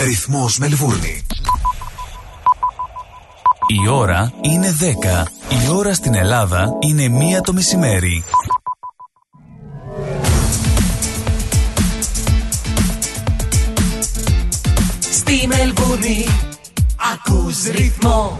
Ρυθμός 0.00 0.58
Μελβούρνη. 0.58 1.22
Η 3.84 3.88
ώρα 3.88 4.32
είναι 4.40 4.76
10. 4.80 5.26
Η 5.64 5.68
ώρα 5.74 5.94
στην 5.94 6.14
Ελλάδα 6.14 6.68
είναι 6.80 7.08
μία 7.08 7.40
το 7.40 7.52
μεσημέρι. 7.52 8.24
Στη 15.00 15.46
Μελβούρνη 15.46 16.26
ακούς 17.14 17.62
ρυθμό. 17.62 18.38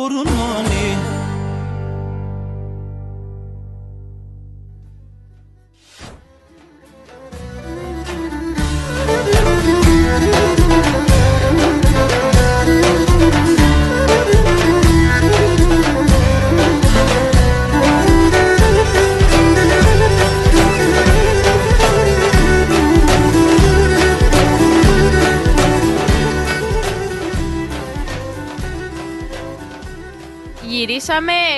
Στο 0.00 0.79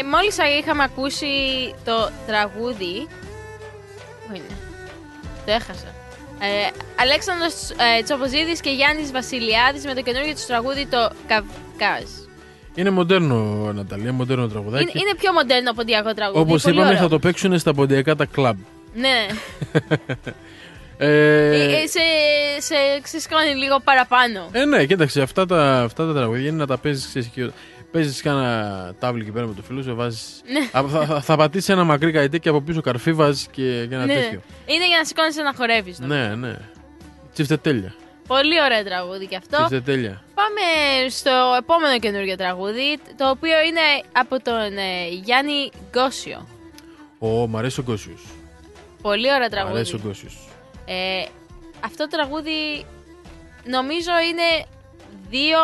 μπουρνόνι 0.03 0.27
Γυρίσαμε, 0.27 0.43
μόλις 0.43 0.61
είχαμε 0.61 0.83
ακούσει 0.83 1.27
το 1.85 2.11
τραγούδι 2.27 3.07
Πού 4.27 4.35
είναι, 4.35 4.55
το 5.47 5.53
έχασα 5.53 5.91
ε, 6.45 6.71
Αλέξανδρος 7.01 7.55
ε, 7.99 8.03
Τσοποζίδης 8.03 8.61
και 8.61 8.71
Γιάννης 8.71 9.11
Βασιλιάδης 9.13 9.85
με 9.85 9.95
το 9.95 10.03
καινούργιο 10.03 10.33
τους 10.33 10.47
τραγούδι 10.47 10.87
το 10.87 11.11
Καυκάζ 11.27 12.11
Είναι 12.75 12.91
μοντέρνο, 12.91 13.37
Ναταλία, 13.73 14.13
μοντέρνο 14.13 14.47
τραγουδάκι. 14.47 14.83
είναι, 14.83 14.93
είναι 14.95 15.15
πιο 15.19 15.33
μοντέρνο 15.33 15.71
από 15.71 15.79
ποντιακό 15.79 16.13
τραγούδι 16.15 16.39
Όπως 16.41 16.63
πολύ 16.63 16.75
είπαμε, 16.75 16.89
ωραίο. 16.91 17.03
θα 17.03 17.09
το 17.09 17.19
παίξουν 17.19 17.59
στα 17.59 17.75
ποντιακά 17.75 18.17
τα 18.17 18.25
κλαμπ. 18.25 18.59
Ναι, 18.95 19.27
Ε, 21.05 21.65
ε, 21.65 21.87
σε, 21.87 22.01
σε 22.59 22.75
ξεσκώνει 23.03 23.55
λίγο 23.55 23.81
παραπάνω 23.85 24.49
ε, 24.53 24.65
ναι, 24.65 24.87
κοίταξε, 24.87 25.23
αυτά 25.23 25.47
τα, 25.47 25.83
αυτά 25.83 26.07
τα 26.07 26.13
τραγούδια 26.13 26.49
είναι 26.49 26.57
να 26.57 26.67
τα 26.67 26.79
παίζεις. 26.79 27.29
Παίζεις 27.93 28.23
κάνα 28.23 28.95
τάβλι 28.99 29.23
εκεί 29.23 29.31
πέρα 29.31 29.47
με 29.47 29.55
το 29.55 29.63
φίλο 29.63 29.83
σου, 29.83 29.95
βάζεις... 29.95 30.43
Ναι. 30.53 30.79
Α, 30.79 30.89
θα, 30.89 31.07
θα, 31.07 31.21
θα 31.21 31.37
πατήσεις 31.37 31.69
ένα 31.69 31.85
μακρύ 31.85 32.13
καητέ 32.13 32.39
και 32.39 32.49
από 32.49 32.61
πίσω 32.61 32.81
καρφί 32.81 33.13
βάζεις 33.13 33.47
και, 33.47 33.87
και 33.89 33.95
ένα 33.95 34.07
ναι. 34.07 34.15
τέτοιο. 34.15 34.41
Είναι 34.67 34.87
για 34.87 34.97
να 34.99 35.05
σηκώνεσαι 35.05 35.43
να 35.43 35.55
χορεύεις 35.55 35.99
νομίζω. 35.99 36.21
Ναι, 36.21 36.35
ναι. 36.35 36.59
Τσίφτε 37.33 37.57
τέλεια. 37.57 37.95
Πολύ 38.27 38.63
ωραίο 38.63 38.85
τραγούδι 38.85 39.27
και 39.27 39.37
αυτό 39.37 39.57
Τσίφτε 39.57 39.81
τέλεια. 39.81 40.23
Πάμε 40.35 40.61
στο 41.11 41.31
επόμενο 41.59 41.99
καινούργιο 41.99 42.37
τραγούδι, 42.37 42.99
το 43.17 43.31
οποίο 43.31 43.61
είναι 43.63 43.81
από 44.13 44.43
τον 44.43 44.77
ε, 44.79 45.09
Γιάννη 45.09 45.71
Γκόσιο. 45.91 46.47
Ω, 47.19 47.47
μ' 47.47 47.57
αρέσει 47.57 47.81
ο 47.81 47.83
Κόσιο. 47.83 48.19
Πολύ 49.03 49.33
ωραίο 49.33 49.49
Μ' 49.49 49.75
αρέσει 49.75 49.95
ο 49.95 49.99
τραγούδι. 49.99 50.09
Κόσιο. 50.09 50.31
Ε, 50.85 51.25
αυτό 51.85 52.09
το 52.09 52.17
τραγούδι 52.17 52.87
νομίζω 53.65 54.11
είναι 54.29 54.67
δύο, 55.31 55.59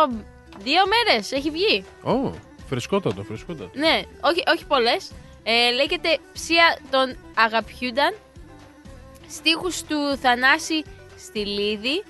δύο 0.63 0.83
μέρες 0.87 1.33
έχει 1.33 1.51
βγει. 1.51 1.85
Ω, 2.03 2.31
φρεσκότατο, 2.69 3.23
φρεσκότατο. 3.23 3.71
Ναι, 3.75 4.03
όχι, 4.21 4.43
όχι 4.55 4.65
πολλές. 4.65 5.11
Ε, 5.43 5.71
λέγεται 5.71 6.19
«Ψία 6.33 6.79
των 6.91 7.17
αγαπιούνταν». 7.35 8.15
Στίχους 9.31 9.83
του 9.83 10.17
Θανάση 10.23 10.83
Στυλίδη. 11.19 12.05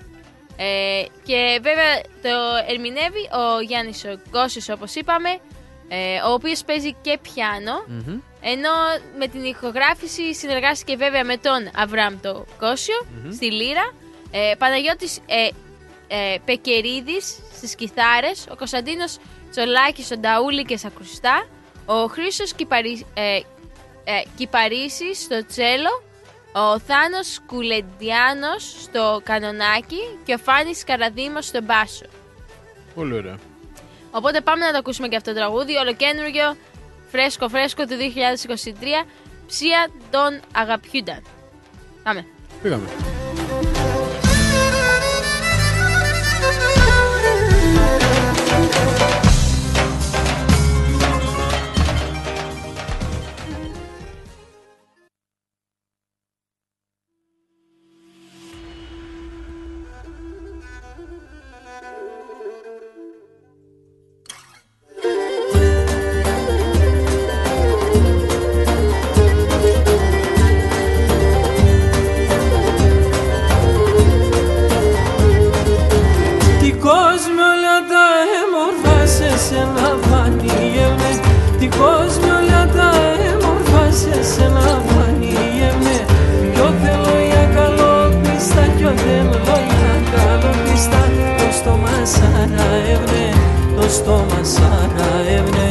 Ε, 0.57 1.05
και 1.23 1.59
βέβαια 1.63 2.01
το 2.23 2.65
ερμηνεύει 2.69 3.29
ο 3.33 3.61
Γιάννης 3.61 4.05
ο 4.05 4.21
Γκόσιος, 4.31 4.69
όπως 4.69 4.95
είπαμε, 4.95 5.39
ε, 5.89 6.21
ο 6.29 6.33
οποίος 6.33 6.65
παίζει 6.65 6.97
και 7.03 7.19
πιάνο. 7.23 7.85
Μμμ. 7.87 8.21
Ενώ 8.41 8.71
με 9.19 9.27
την 9.27 9.45
ηχογράφηση 9.45 10.35
συνεργάστηκε 10.35 10.97
βέβαια 10.97 11.25
με 11.25 11.37
τον 11.37 11.71
Αβραμ 11.75 12.21
το 12.21 12.45
κοσιο 12.59 13.07
στη 13.33 13.53
Λύρα, 13.53 13.93
ε, 14.31 14.55
Παναγιώτης 14.59 15.19
ε, 16.09 16.35
ε, 16.35 16.39
Πεκερίδης 16.45 17.39
στις 17.53 17.75
κιθάρες, 17.75 18.47
ο 18.51 18.57
Κωνσταντίνος 18.57 19.19
Τσολάκης 19.51 20.05
στο 20.05 20.19
νταούλι 20.19 20.65
και 20.65 20.77
στα 20.77 20.89
ακουστά, 20.89 21.47
ο 21.87 22.07
Χρήστος 22.07 22.53
Κυπαρί, 22.53 23.07
ε, 23.15 23.37
ε, 24.05 24.23
Κυπαρίσης 24.37 25.19
στο 25.21 25.47
τσέλο, 25.47 26.03
ο 26.53 26.79
Θάνος 26.79 27.41
Κουλεντιάνος 27.47 28.77
στο 28.83 29.21
κανονάκι 29.25 30.19
και 30.25 30.35
ο 30.35 30.39
Φάνης 30.39 30.85
Καραδήμος 30.85 31.47
στο 31.47 31.63
μπάσο. 31.63 32.07
Πολύ 32.95 33.15
ωραία. 33.15 33.39
Οπότε 34.11 34.41
πάμε 34.41 34.65
να 34.65 34.73
το 34.73 34.79
ακούσουμε 34.79 35.09
και 35.09 35.17
αυτό 35.17 35.31
το 35.31 35.37
τραγούδι, 35.37 35.77
ολοκένουργιο, 35.77 36.57
φρέσκο 37.11 37.49
φρέσκο 37.49 37.85
του 37.85 37.97
2023, 37.97 39.07
ψία 39.47 39.89
των 40.11 40.41
αγαπιούνταν. 40.55 41.23
Πάμε. 42.03 42.27
Πήγαμε. 42.63 42.89
Σε 79.39 79.45
σένα 79.45 79.89
φανίγευνε 80.09 81.11
Τι 81.59 81.67
κόσμο 81.69 82.33
όλα 82.39 82.63
τα 82.77 82.91
έμορφα 83.31 83.85
σε 84.01 84.23
σένα 84.33 84.83
φανίγευνε 84.89 85.97
Κι 86.55 86.61
ο 86.61 86.71
θέλω 86.83 87.15
για 87.31 87.45
καλόπιστα 87.55 88.63
Κι 88.77 88.85
ο 88.85 88.93
θέλω 89.05 89.57
για 89.71 89.95
καλόπιστα. 90.13 91.01
Το 91.39 91.49
στόμα 91.59 91.97
σαραεύνε 92.15 93.27
Το 93.77 93.89
στόμα 93.97 94.41
σαραεύνε 94.55 95.68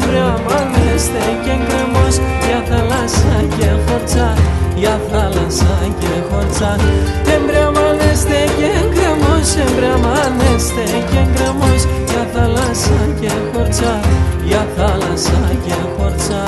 γκρεμός, 0.00 0.56
εμπραμανέστε 0.60 1.24
και 1.44 1.54
γκρεμός. 1.64 2.14
Για 2.46 2.60
θάλασσα 2.68 3.36
και 3.56 3.68
χορτσά, 3.86 4.28
για 4.76 5.00
θάλασσα 5.10 5.74
και 6.00 6.12
χορτσά 6.28 6.76
Εμπραμανέστε 7.34 8.40
και 8.58 8.70
γκρεμός, 8.92 9.50
εμπραμανέστε 9.64 10.84
και 11.10 11.22
γκρεμός. 11.32 11.82
Για 12.10 12.24
θάλασσα 12.34 12.98
και 13.20 13.30
χορτσά, 13.52 14.00
για 14.44 14.66
θάλασσα 14.76 15.40
και 15.64 15.76
χορτσά 15.96 16.42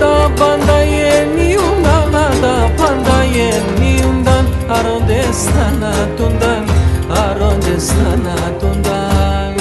τα 0.00 0.30
πάντα 0.38 0.82
γεννιούνταν, 0.82 2.10
τα 2.40 2.70
πάντα 2.76 3.24
γεννιούνταν, 3.24 4.48
αρρώντες 4.68 5.36
θανάτουνταν, 5.54 6.64
αρρώντες 7.08 7.84
θανάτουνταν. 7.84 9.54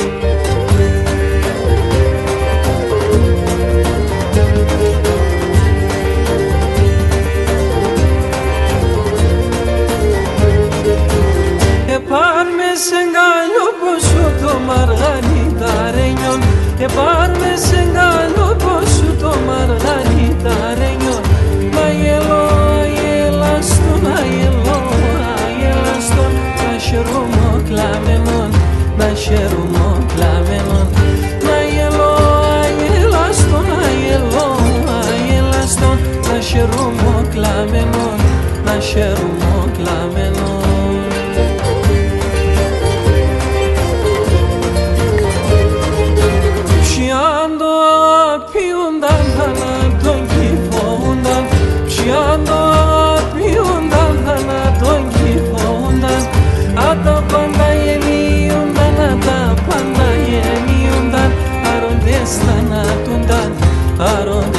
Επάν 11.95 12.47
με 12.57 12.71
σε 12.85 13.01
γάλιο 13.13 13.67
ποσό 13.81 14.27
το 14.41 14.59
μαργανιτάρενιον, 14.67 16.39
επάν 16.79 17.31
με 17.39 17.55
σε 17.55 17.75
γάλιο 17.93 18.54
να 29.24 29.24
χαιρόμο 29.24 30.06
κλαμενον 30.14 30.88
Αγελό, 31.56 32.12
αγελαστον, 32.62 33.66
αγελό, 33.86 34.48
αγελαστον 35.00 35.98
Να 36.28 36.40
χαιρόμο 36.40 37.28
κλαμενον, 37.32 38.20
να 38.64 38.80
χαιρόμο 38.80 39.33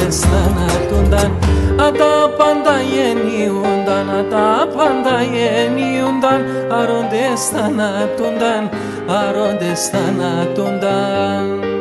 άροντες 0.07 0.19
θανάτουνταν 0.19 1.31
Αν 1.79 1.93
τα 1.93 2.33
πάντα 2.37 2.75
γεννίουνταν, 2.81 4.09
αν 4.09 4.29
τα 4.29 4.67
πάντα 4.77 5.21
γεννίουνταν 5.21 6.45
Άροντες 6.71 7.45
θανάτουνταν, 7.51 8.69
άροντες 9.07 9.89
θανάτουνταν 9.89 11.76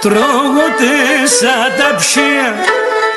Τρώγονται 0.00 0.96
σαν 1.24 1.72
τα 1.78 1.96
ψία 1.96 2.54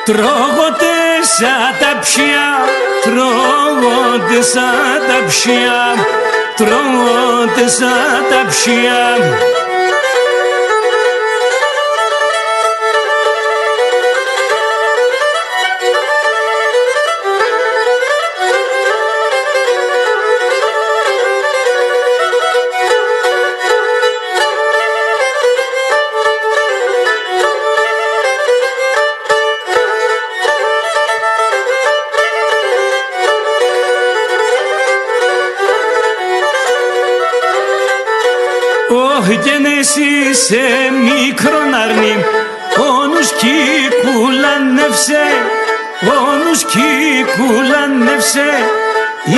Τρώγονται 0.06 0.98
σαν 1.38 1.72
τα 1.80 2.00
ψία 2.00 2.48
Τρώγονται 3.04 4.42
σαν 4.42 5.00
τα 5.08 5.28
ψία 5.28 5.78
Τρώγονται 6.56 7.68
σαν 7.68 8.24
τα 8.30 8.50
ψία 8.50 9.63
σε 40.46 40.64
μικρόν 41.04 41.74
αρνή 41.84 42.16
Όνους 43.00 43.30
κύκουλανεύσε 43.42 45.26
Όνους 46.30 46.62
κύκουλανεύσε 46.74 48.50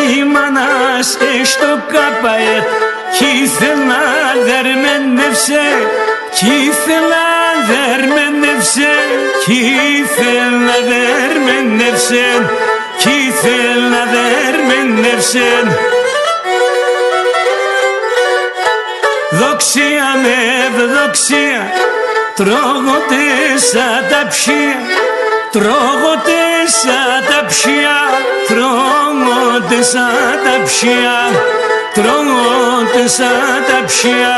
Η 0.01 0.23
μανάς 0.33 1.17
έστω 1.39 1.71
κάπαε 1.93 2.55
Κι 3.15 3.29
ήθελα 3.43 4.03
δερμενεύσε 4.47 5.65
Κι 6.37 6.51
ήθελα 6.67 7.27
δερμενεύσε 7.69 8.93
Κι 9.45 9.59
ήθελα 9.99 10.77
δερμενεύσε 10.89 12.27
Κι 13.01 13.13
ήθελα 13.27 14.01
δερμενεύσε 14.15 15.49
Δοξία 19.39 20.07
με 20.23 20.35
ευδοξία 20.65 21.61
Τρώγονται 22.35 23.25
σαν 23.69 24.01
τα 24.09 24.27
ψία 24.27 24.77
Τρώγονται 25.51 26.43
σαν 26.79 27.19
τα 27.29 27.45
ψία 27.47 27.97
Τρώγονται 28.47 29.81
σαν 29.83 30.35
τα 30.45 30.63
ψία 30.63 31.17
Τρώγονται 31.93 33.07
σαν 33.07 33.63
τα 33.67 33.85
ψία 33.85 34.35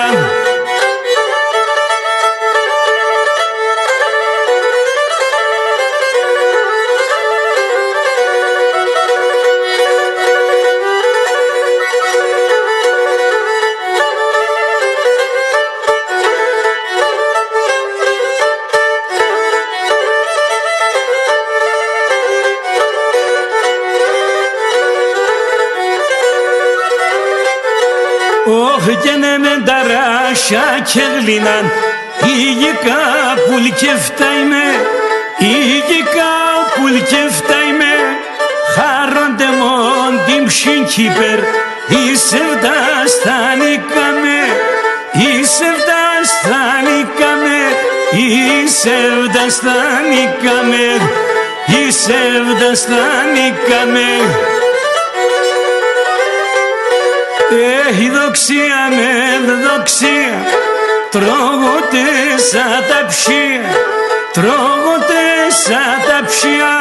ταράσια 30.50 30.80
και 30.94 31.02
γλυνάν 31.20 31.72
Ήγηκα 32.26 33.02
πουλκεφτά 33.46 34.26
είμαι 34.42 34.66
Ήγηκα 35.38 36.34
πουλκεφτά 36.76 37.58
είμαι 37.70 37.94
Χάρονται 38.76 39.50
μόν 39.60 40.14
την 40.26 40.46
ψυχήπερ 40.46 41.40
Είσαι 41.96 42.42
φταστάνικαμε 42.54 44.38
Είσαι 45.12 45.70
φταστάνικαμε 45.80 47.60
Είσαι 48.20 48.98
φταστάνικαμε 49.24 50.86
Είσαι 51.68 52.22
φταστάνικαμε 52.50 54.08
έχει 57.90 58.10
δοξία 58.10 58.82
με 58.90 59.12
δοξία 59.66 60.38
Τρώγονται 61.12 62.08
σαν 62.52 62.84
τα 62.90 63.06
ψία 63.08 63.62
Τρώγονται 64.38 65.28
σαν 65.64 65.98
τα 66.08 66.26
ψιά, 66.28 66.78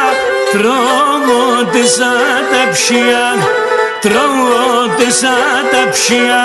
τρώγονται 0.53 1.87
σαν 1.87 2.43
τα 2.53 2.71
ψιά, 2.73 3.27
τρώγονται 4.01 5.11
σαν 5.11 5.62
τα 5.71 5.91
ψιά. 5.91 6.45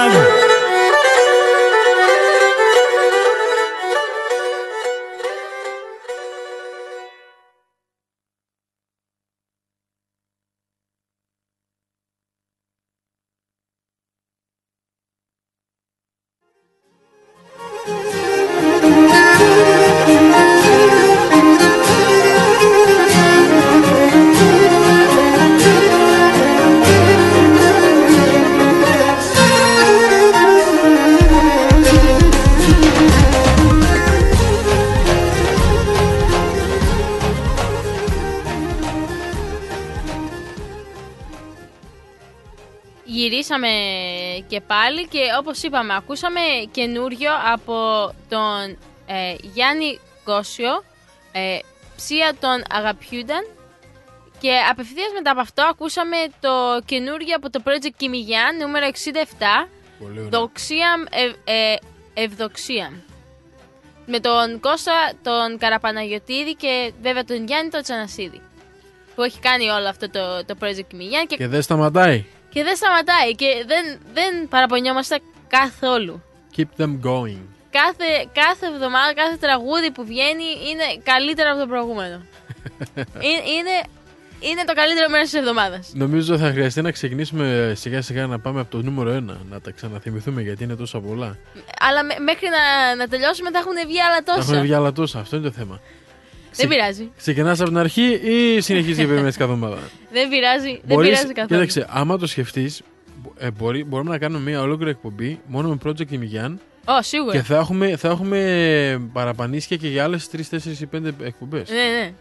Και 44.52 44.62
πάλι 44.62 45.08
και 45.08 45.20
όπως 45.40 45.64
είπαμε 45.64 45.96
ακούσαμε 45.96 46.40
καινούριο 46.72 47.32
από 47.54 47.76
τον 48.30 48.78
ε, 49.06 49.36
Γιάννη 49.42 50.00
Κόσιο 50.24 50.84
ε, 51.32 51.60
ψία 51.96 52.34
των 52.40 52.64
αγαπιούνταν 52.70 53.48
και 54.40 54.52
απευθείας 54.70 55.12
μετά 55.14 55.32
από 55.32 55.40
αυτό 55.40 55.62
ακούσαμε 55.64 56.18
το 56.40 56.82
καινούριο 56.86 57.36
από 57.36 57.50
το 57.50 57.62
project 57.66 57.96
Κιμιγιάν 57.98 58.58
νούμερο 58.58 58.86
67 58.88 59.68
Πολύ 60.00 60.20
ωραία. 60.20 60.30
Δοξίαμ 60.30 61.02
ευ, 61.10 61.34
ε, 61.44 61.76
Ευδοξίαμ 62.14 62.94
με 64.06 64.20
τον 64.20 64.60
Κώστα 64.60 65.12
τον 65.24 65.58
Καραπαναγιωτήδη 65.58 66.56
και 66.56 66.92
βέβαια 67.02 67.24
τον 67.24 67.46
Γιάννη 67.46 67.70
τον 67.70 67.82
Τσανασίδη 67.82 68.42
που 69.16 69.24
έχει 69.24 69.40
κάνει 69.40 69.70
όλο 69.70 69.88
αυτό 69.88 70.10
το, 70.10 70.46
το 70.46 70.56
project 70.62 70.88
Κιμιγιάν 70.88 71.28
και 71.28 71.36
Και 71.36 71.48
δεν 71.48 71.62
σταματάει. 71.62 72.26
Και 72.54 72.64
δεν 72.64 72.76
σταματάει 72.76 73.36
και 73.36 73.50
δεν, 73.68 73.84
δεν 74.14 74.48
παραπονιόμαστε 74.48 75.20
καθόλου. 75.48 76.24
Keep 76.58 76.72
them 76.82 76.94
going. 77.10 77.42
Κάθε, 77.80 78.10
κάθε 78.34 78.66
εβδομάδα, 78.74 79.14
κάθε 79.14 79.36
τραγούδι 79.40 79.92
που 79.92 80.06
βγαίνει 80.06 80.44
είναι 80.70 80.86
καλύτερο 81.04 81.50
από 81.52 81.60
το 81.60 81.68
προηγούμενο. 81.68 82.18
είναι, 83.28 83.42
είναι, 83.58 83.76
είναι 84.40 84.64
το 84.66 84.74
καλύτερο 84.74 85.10
μέρος 85.10 85.30
της 85.30 85.40
εβδομάδας. 85.40 85.92
Νομίζω 85.94 86.38
θα 86.38 86.50
χρειαστεί 86.52 86.82
να 86.82 86.92
ξεκινήσουμε 86.92 87.74
σιγά 87.76 88.02
σιγά 88.02 88.28
να 88.28 88.40
πάμε 88.40 88.60
από 88.60 88.72
το 88.72 88.82
νούμερο 88.82 89.12
1, 89.18 89.36
να 89.50 89.62
τα 89.62 89.72
ξαναθυμηθούμε 89.72 90.42
γιατί 90.42 90.64
είναι 90.64 90.76
τόσα 90.76 91.00
πολλά. 91.00 91.38
Αλλά 91.80 92.04
με- 92.04 92.20
μέχρι 92.20 92.48
να, 92.50 92.96
να 92.96 93.08
τελειώσουμε 93.08 93.52
θα 93.52 93.58
έχουν 93.60 93.74
βγει 93.88 94.02
άλλα 94.02 94.16
Θα 94.16 94.24
τόσα. 94.24 94.52
Έχουν 94.52 94.62
βγει 94.64 94.74
άλλα 94.74 94.92
τόσα, 94.92 95.20
αυτό 95.20 95.36
είναι 95.36 95.46
το 95.50 95.52
θέμα. 95.54 95.80
Δεν 96.56 96.68
πειράζει. 96.68 97.12
Ξεκινάς 97.18 97.60
από 97.60 97.70
την 97.70 97.78
αρχή 97.78 98.20
ή 98.24 98.62
συνεχίζεις 98.62 98.98
και 98.98 99.06
περιμένεις 99.08 99.38
κάθε 99.38 99.52
εβδομάδα; 99.54 99.82
Δεν 100.14 100.30
πειράζει. 100.30 100.70
Δεν 100.72 100.82
Μπορείς- 100.96 101.10
πειράζει 101.10 101.34
καθόλου. 101.34 101.48
Κοίταξε, 101.66 101.88
άμα 102.00 102.18
το 102.18 102.28
σκεφτείς, 102.28 102.82
ε, 103.38 103.52
μπορεί, 103.52 103.84
μπορούμε 103.84 104.10
να 104.10 104.18
κάνουμε 104.18 104.50
μια 104.50 104.62
ολόκληρη 104.62 104.92
εκπομπή 104.92 105.40
μόνο 105.46 105.70
με 105.70 105.78
project 105.86 106.12
Ημιγιάν 106.12 106.60
Ω, 106.86 107.02
σίγουρα. 107.02 107.32
και 107.38 107.42
θα 107.44 107.56
έχουμε, 107.58 107.96
θα 107.98 108.08
έχουμε 108.08 109.10
παραπανίσια 109.14 109.78
και 109.78 109.88
για 109.88 110.04
άλλες 110.04 110.30
3, 110.30 110.50
4 110.50 110.82
ή 110.82 110.86
5 110.86 111.12
εκπομπές. 111.24 111.70
Ναι, 111.70 111.76
ναι. 112.00 112.12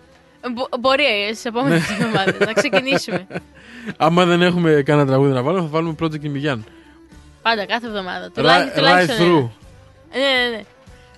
Μπο- 0.54 0.68
μπορεί 0.80 1.02
στι 1.34 1.48
επόμενε 1.48 1.74
Ναι. 1.74 1.82
εβδομάδε 1.90 2.44
να 2.44 2.52
ξεκινήσουμε. 2.52 3.26
Άμα 3.96 4.24
δεν 4.24 4.42
έχουμε 4.42 4.82
κανένα 4.84 5.06
τραγούδι 5.06 5.32
να 5.32 5.42
βάλουμε, 5.42 5.62
θα 5.62 5.68
βάλουμε 5.68 5.94
project 6.02 6.24
Ημιγιάν. 6.24 6.64
Πάντα, 7.42 7.66
κάθε 7.66 7.86
εβδομάδα. 7.86 8.26
Right, 8.28 8.34
Τουλάχιστον, 8.34 8.72
right 8.72 8.76
τουλάχιστον 8.76 9.26
ένα. 9.26 9.34
through. 9.34 9.50
Ναι, 10.12 10.18
ναι, 10.50 10.56
ναι. 10.56 10.62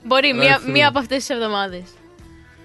Μπορεί, 0.05 0.33
Right 0.35 0.39
μία, 0.39 0.59
through. 0.59 0.71
μία 0.73 0.89
από 0.89 0.99
αυτές 0.99 1.17
τις 1.19 1.29
εβδομάδες. 1.31 1.83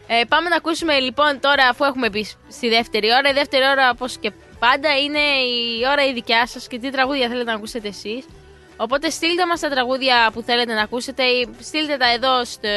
Ε, 0.08 0.22
πάμε 0.28 0.50
να 0.50 0.56
ακούσουμε 0.56 1.00
λοιπόν 1.00 1.40
τώρα, 1.40 1.68
αφού 1.70 1.84
έχουμε 1.84 2.10
μπει 2.10 2.24
στη 2.50 2.70
δεύτερη 2.70 3.08
ώρα. 3.08 3.30
Η 3.30 3.34
δεύτερη 3.34 3.64
ώρα, 3.68 3.90
όπως 3.90 4.18
και 4.18 4.32
πάντα, 4.60 4.98
είναι 5.00 5.20
η 5.20 5.82
ώρα 5.92 6.06
η 6.06 6.14
δικιά 6.14 6.48
σας 6.48 6.68
και 6.68 6.80
τι 6.80 6.92
τραγούδια 6.92 7.28
θέλετε 7.28 7.50
να 7.52 7.56
ακούσετε 7.58 7.88
εσείς. 7.88 8.26
Οπότε 8.78 9.10
στείλτε 9.10 9.46
μας 9.46 9.60
τα 9.60 9.70
τραγούδια 9.70 10.30
που 10.34 10.42
θέλετε 10.42 10.74
να 10.74 10.82
ακούσετε 10.82 11.24
ή 11.24 11.48
στείλτε 11.60 11.98
τα 11.98 12.14
εδώ 12.14 12.46
στο 12.46 12.70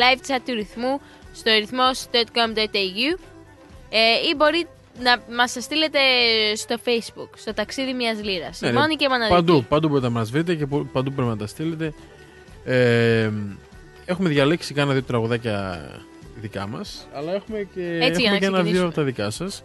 live 0.00 0.30
chat 0.30 0.38
του 0.46 0.54
ρυθμού 0.54 1.00
στο 1.34 1.50
ρυθμός.com.au 1.50 3.18
ε, 3.90 4.28
ή 4.30 4.34
μπορεί 4.36 4.66
να 5.02 5.22
μας 5.36 5.52
τα 5.52 5.60
στείλετε 5.60 5.98
στο 6.56 6.76
facebook, 6.84 7.28
στο 7.36 7.54
ταξίδι 7.54 7.92
μιας 7.92 8.22
λίρας. 8.22 8.60
Ναι, 8.60 8.68
Η 8.68 8.72
ναι, 8.72 8.78
μόνη 8.78 8.96
και 8.96 9.08
μοναδική. 9.08 9.34
Παντού, 9.34 9.64
παντού 9.68 9.88
μπορείτε 9.88 10.06
να 10.06 10.12
μας 10.12 10.30
βρείτε 10.30 10.54
και 10.54 10.66
πο- 10.66 10.88
παντού 10.92 11.12
πρέπει 11.12 11.28
να 11.28 11.36
τα 11.36 11.46
στείλετε. 11.46 11.94
Ε, 12.64 13.30
έχουμε 14.04 14.28
διαλέξει 14.28 14.74
κάνα 14.74 14.92
δύο 14.92 15.02
τραγουδάκια 15.02 15.88
δικά 16.40 16.66
μας, 16.66 17.08
αλλά 17.14 17.34
έχουμε 17.34 17.68
και, 17.74 17.98
Έτσι, 18.00 18.20
για 18.20 18.30
έχουμε 18.30 18.30
να 18.30 18.38
και 18.38 18.44
ένα 18.46 18.62
δύο 18.62 18.62
ξεκινήσουμε. 18.62 18.86
από 18.86 18.94
τα 18.94 19.02
δικά 19.02 19.30
σας. 19.30 19.64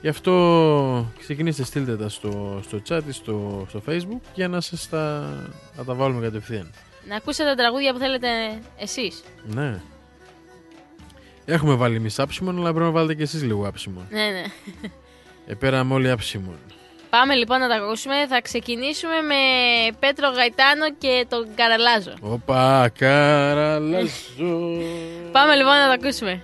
Γι' 0.00 0.08
αυτό 0.08 1.12
ξεκινήστε, 1.18 1.64
στείλτε 1.64 1.96
τα 1.96 2.08
στο, 2.08 2.60
στο 2.64 2.80
chat 2.88 3.00
ή 3.08 3.12
στο, 3.12 3.66
στο 3.68 3.82
facebook 3.88 4.20
για 4.34 4.48
να 4.48 4.60
σας 4.60 4.88
τα, 4.88 5.20
να 5.76 5.84
τα 5.84 5.94
βάλουμε 5.94 6.20
κατευθείαν. 6.20 6.70
Να 7.08 7.16
ακούσετε 7.16 7.48
τα 7.48 7.54
τραγούδια 7.54 7.92
που 7.92 7.98
θέλετε 7.98 8.28
εσείς. 8.78 9.22
Ναι. 9.44 9.80
Έχουμε 11.44 11.74
βάλει 11.74 11.96
εμείς 11.96 12.18
άψιμον, 12.18 12.58
αλλά 12.58 12.68
πρέπει 12.70 12.84
να 12.84 12.90
βάλετε 12.90 13.14
και 13.14 13.22
εσείς 13.22 13.42
λίγο 13.42 13.68
άψιμον. 13.68 14.06
Ναι, 14.10 14.22
ναι. 14.30 14.44
Ε, 15.46 15.54
πέραμε 15.54 15.94
όλοι 15.94 16.10
άψιμον. 16.10 16.56
Πάμε 17.16 17.34
λοιπόν 17.34 17.58
να 17.58 17.68
τα 17.68 17.74
ακούσουμε. 17.74 18.26
Θα 18.26 18.40
ξεκινήσουμε 18.40 19.12
με 19.20 19.34
Πέτρο 19.98 20.28
Γαϊτάνο 20.30 20.92
και 20.98 21.26
τον 21.28 21.46
Καραλάζο. 21.54 22.12
Οπα, 22.20 22.90
καραλάζω. 22.98 24.08
Πάμε 25.32 25.54
λοιπόν 25.54 25.74
να 25.74 25.86
τα 25.86 25.92
ακούσουμε. 25.92 26.42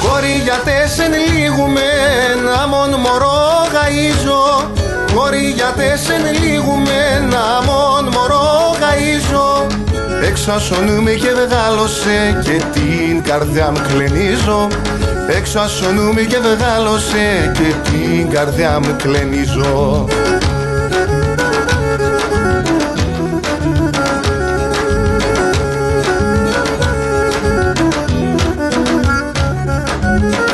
Κόρη 0.03 0.41
για 0.43 0.61
τέσσεν 0.63 1.11
λίγουμε 1.33 1.81
να 2.45 2.67
μον 2.67 2.89
μωρό 2.89 3.67
γαΐζω 3.73 4.67
Κόρη 5.15 5.49
για 5.55 5.73
τέσσεν 5.77 6.21
λίγουμε 6.43 7.27
να 7.29 7.65
μον 7.65 8.05
μωρό 8.13 8.75
γαΐζω 8.81 9.75
Εξασωνούμε 10.27 11.11
και 11.11 11.31
μεγάλωσε 11.35 12.39
και 12.43 12.61
την 12.73 13.23
καρδιά 13.23 13.71
μου 13.71 13.81
κλενίζω 13.87 14.67
έξω 15.29 15.59
ασωνούμαι 15.59 16.21
και 16.21 16.37
βγάλωσε 16.39 17.51
και 17.53 17.89
την 17.89 18.29
καρδιά 18.29 18.79
μου 18.79 18.95
κλενίζω. 19.03 20.05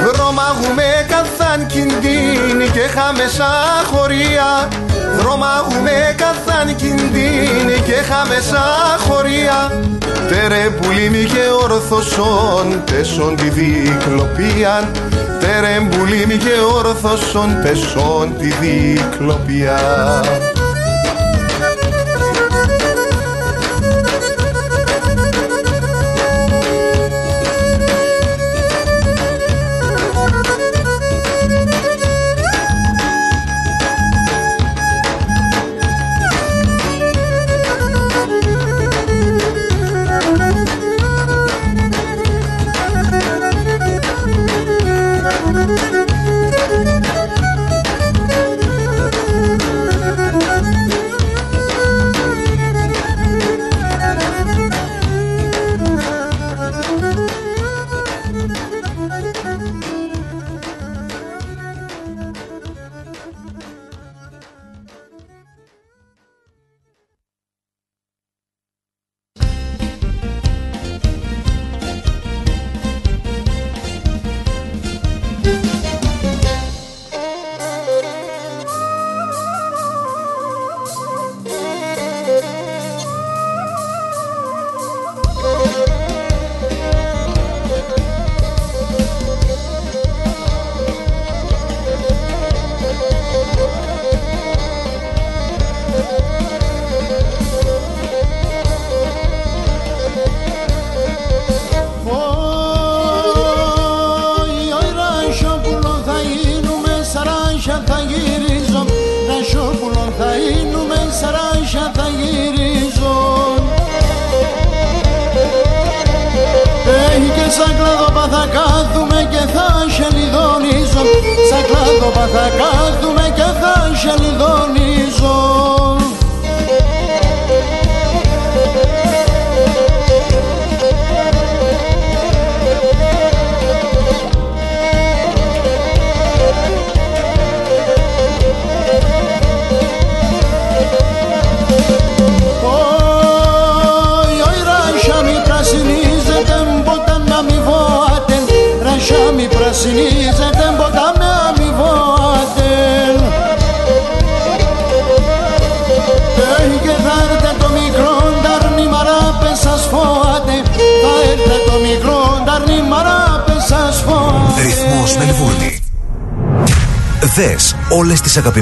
Βρωμάγουμε 0.04 1.06
καθάν 1.08 1.68
κινδύνη 1.68 2.68
και 2.74 2.80
χαμεσα 2.80 3.50
χωρία. 3.92 4.68
Βρωμάγουμε 5.18 6.16
καθάν 6.16 6.76
κινδύνη 6.76 7.82
και 7.86 7.94
χαμεσα 7.94 8.64
χωρία. 9.08 9.72
Τέρε 10.28 10.70
πουλίμι 10.70 11.24
και 11.24 11.50
όρθωσον 11.64 12.84
τεσον 12.86 13.36
τη 13.36 13.50
δικλοπίαν. 13.50 14.92
Τέρε 15.40 15.88
πουλίμι 15.90 16.38
και 16.38 16.54
όρθωσον 16.78 17.62
τεσον 17.64 18.38
τη 18.38 18.48
δικλοπίαν. 18.48 20.53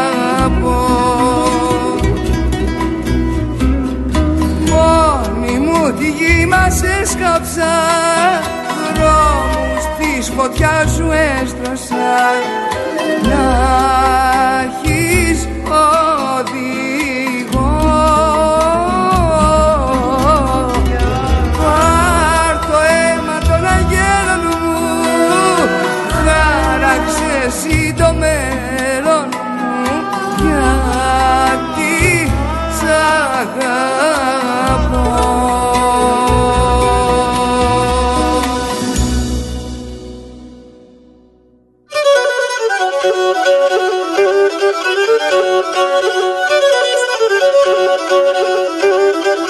Μόνη 4.70 5.58
μου 5.58 5.92
τη 5.98 6.08
γη 6.10 6.46
μας 6.46 6.82
έσκαψα 6.82 7.72
Δρόμους 8.94 9.84
της 9.98 10.28
φωτιάς 10.36 10.90
σου 10.90 11.08
έστρωσα. 11.40 12.18
Να 13.22 13.46
αγαπώ. 33.38 35.08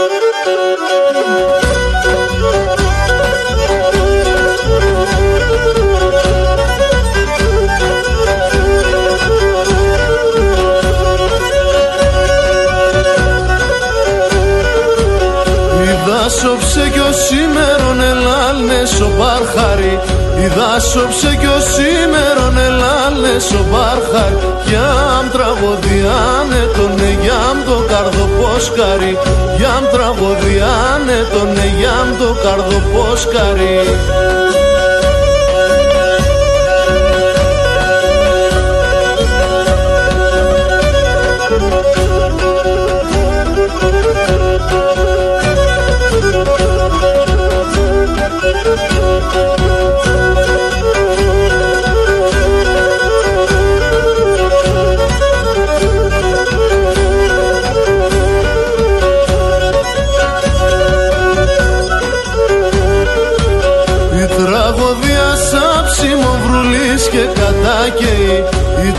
Ιδάσοψε 0.00 0.74
κι 0.74 0.87
σήμερον 17.12 18.00
ελάλνες 18.10 19.00
ο 19.00 19.08
μπάρχαρη 19.16 19.94
Ιδάσοψε 20.44 21.30
κι 21.40 21.50
ο 21.56 21.60
σήμερον 21.72 22.56
ελάλνες 22.68 23.46
ο 23.60 23.62
μπάρχαρη 23.70 24.38
Γιάμ 24.66 25.24
τραγωδιάνε 25.34 26.62
τον 26.76 26.92
εγιάμ 27.10 27.56
το 27.68 27.76
καρδοπόσκαρη 27.90 29.14
Γιάμ 29.58 29.84
τραγωδιάνε 29.92 31.18
τον 31.34 31.48
εγιάμ 31.66 32.08
το 32.20 32.30
καρδοπόσκαρη 32.44 33.76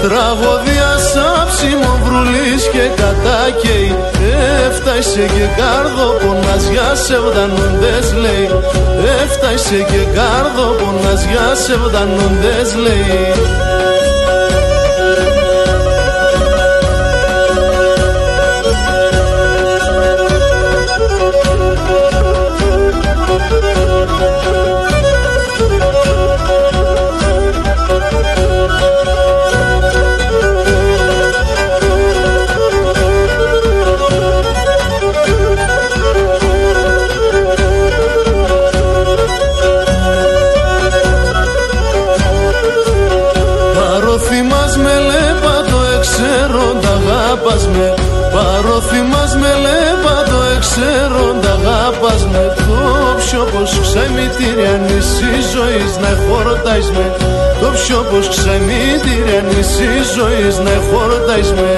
τραγωδία 0.03 0.91
σάψιμο 1.11 1.91
βρουλής 2.03 2.63
και 2.73 2.85
κατάκαιη. 2.99 3.89
Έφτασε 4.65 5.23
και 5.35 5.45
κάρδο 5.59 6.07
πονάς 6.21 6.63
για 6.73 6.89
σεβδανοντές 7.05 8.07
λέει. 8.23 8.49
Έφτασε 9.21 9.79
και 9.91 10.01
κάρδο 10.17 10.67
πονάς 10.79 11.21
για 11.31 11.47
σεβδανοντές 11.65 12.69
λέει 12.85 13.19
λέπατο 50.79 51.09
εξέροντα 51.09 51.51
αγάπας 51.51 52.25
με 52.31 52.53
Το 52.55 53.15
πιο 53.17 53.43
πως 53.43 53.79
ξεμητήρια 53.81 54.73
νησί 54.85 55.33
ζωής 55.53 55.97
να 56.01 56.11
χορτάεις 56.23 56.89
με. 56.91 57.15
Το 57.61 57.69
πιο 57.69 58.05
πως 58.09 58.27
ξεμητήρια 58.29 59.41
νησί 59.49 59.91
ζωής 60.15 60.57
να 60.57 60.75
χορτάεις 60.89 61.51
με 61.51 61.77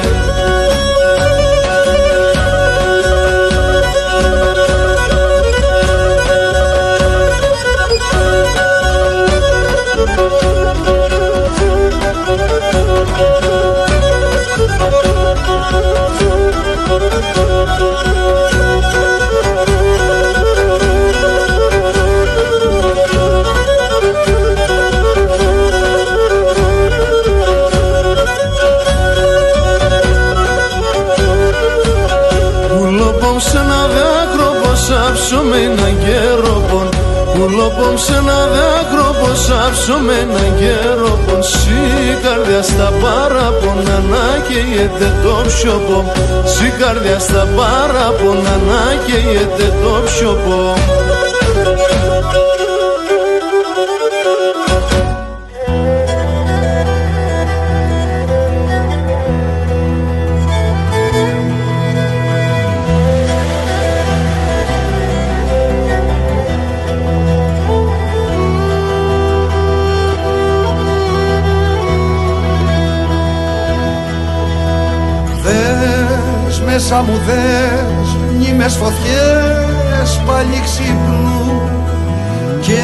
Πουλοπομ 37.91 37.97
σε 37.97 38.15
ένα 38.15 38.47
δάκρυ 38.47 39.19
πως 39.19 39.49
άψω 39.68 39.97
με 39.97 40.13
ένα 40.13 40.43
γέρο 40.59 41.19
πως 41.26 41.65
η 41.65 42.18
καρδιά 42.23 42.61
στα 42.61 42.91
παράπονα 43.01 43.97
να 44.11 44.26
καίγεται 44.47 45.07
το 45.23 45.43
ψιοπό 45.47 46.11
η 46.68 46.69
καρδιά 46.80 47.19
στα 47.19 47.47
παράπονα 47.55 48.55
να 48.69 48.81
καίγεται 49.05 49.73
το 49.84 50.01
ψιοπό 50.05 50.73
μέσα 76.73 77.02
μου 77.02 77.19
δες 77.26 78.15
μνήμες 78.35 78.76
φωτιές 78.76 80.22
πάλι 80.26 80.61
ξυπνού 80.64 81.61
και 82.61 82.84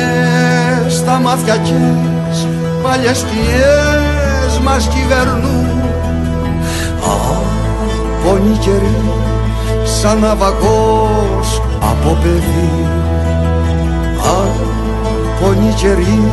στα 0.89 1.19
μάτια 1.19 1.57
κες 1.57 2.47
παλιές 2.83 3.17
σκιές 3.17 4.59
μας 4.63 4.87
κυβερνούν. 4.87 5.81
Πόνοι 8.23 8.57
καιροί 8.57 9.01
σαν 9.83 10.19
ναυαγός 10.19 11.61
από 11.81 12.17
παιδί. 12.21 12.87
Πόνοι 15.41 15.73
καιροί 15.73 16.31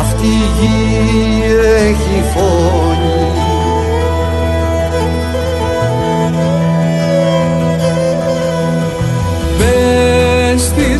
αυτή 0.00 0.26
η 0.26 0.48
γη 0.60 1.42
έχει 1.88 2.22
φωνή 2.34 3.43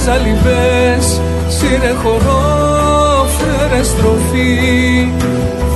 Μπες 0.05 0.13
στις 0.13 0.23
αλυβές 0.23 1.21
Σύρε 1.49 1.95
χορό 2.03 3.27
φέρε 3.39 3.83
στροφή. 3.83 5.09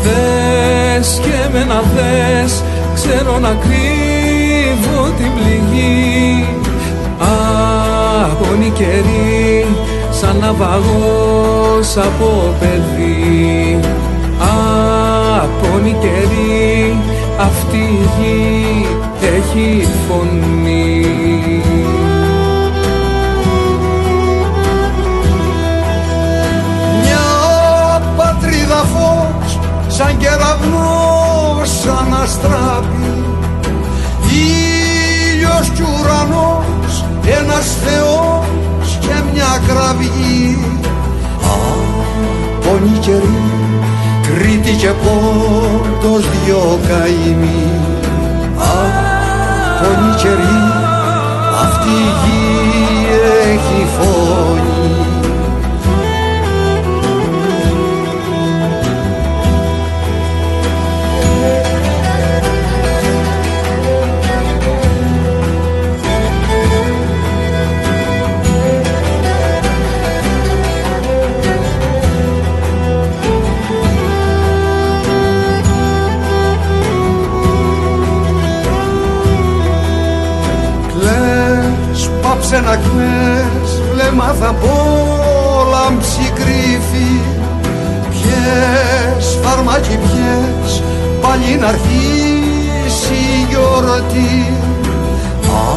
Δες 0.03 1.21
και 1.23 1.49
με 1.53 1.65
να 1.65 1.83
δες. 1.95 2.63
Ξέρω 2.95 3.39
να 3.39 3.49
κρύβω 3.49 5.03
την 5.17 5.31
πληγή. 5.35 6.45
Αγώνη 8.23 8.71
καιρή 8.71 9.67
Σαν 10.11 10.37
ναυαγός 10.37 11.97
από 11.97 12.55
παιδί. 12.61 13.81
Αγώνη 15.41 15.97
καιρή 16.01 16.97
Αυτή 17.41 17.77
η 17.77 18.09
γη 18.19 18.87
έχει 19.37 19.89
φωνή 20.09 20.98
σαν 29.99 30.17
κεραυνός 30.17 31.69
σαν 31.83 32.23
αστράπη. 32.23 33.13
Ήλιος 34.31 35.69
κι 35.75 35.83
ουρανός 35.83 37.05
ένας 37.41 37.67
θεός 37.85 38.99
και 39.01 39.15
μια 39.33 39.61
κραυγή. 39.67 40.59
Πόνοι 42.61 42.99
καιροί 42.99 43.43
Κρήτη 44.23 44.71
και 44.71 44.89
Πόντος 45.03 46.25
δυο 46.45 46.79
καημοί. 46.89 47.71
Πόνοι 49.81 50.15
καιροί 50.17 50.59
αυτή 51.63 51.89
η 51.89 52.11
γη 52.21 52.47
έχει 53.51 53.87
φωνή 53.97 54.58
κλαις, 84.19 84.35
βλέμμα 84.35 84.35
θα 84.41 84.55
πόλαμψη 84.55 86.33
κρύφη 86.35 87.21
Πιες, 88.11 89.39
φαρμάκι 89.43 89.99
πιες, 89.99 90.83
πάλι 91.21 91.57
να 91.61 91.67
αρχίσει 91.67 93.15
η 93.15 93.47
γιορτή. 93.49 94.53
Α, 95.47 95.77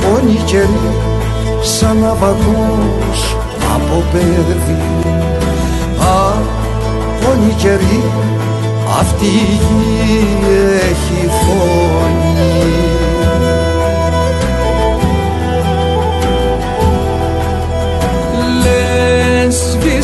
πόνοι 0.00 0.40
καιροί, 0.44 0.94
σαν 1.62 1.96
ναυαγός 1.96 3.36
από 3.74 4.02
παιδί 4.12 4.82
Α, 6.00 6.32
πόνοι 7.20 7.52
καιροί, 7.56 8.02
αυτή 9.00 9.26
η 9.26 9.58
γη 9.60 10.18
έχει 10.90 11.28
φωνή 11.28 11.85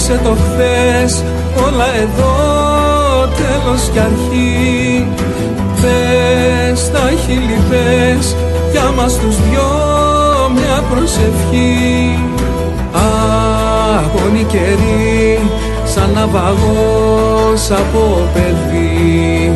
Λες 0.03 0.11
σβήσε 0.11 0.21
το 0.25 0.31
χθες 0.31 1.25
όλα 1.67 1.95
εδώ 2.03 2.35
τέλος 3.37 3.89
κι 3.93 3.99
αρχή. 3.99 5.07
Πες 5.81 6.91
τα 6.91 7.11
χείλη 7.27 7.61
πες 7.71 8.37
για 8.73 8.91
μας 8.97 9.19
τους 9.19 9.37
δυο 9.37 9.71
μια 10.55 10.83
προσευχή. 10.91 12.19
Αγώνη 13.97 14.45
καιρή 14.45 15.39
σαν 15.85 16.11
ναυαγός 16.15 17.71
από 17.71 18.29
παιδί. 18.35 19.53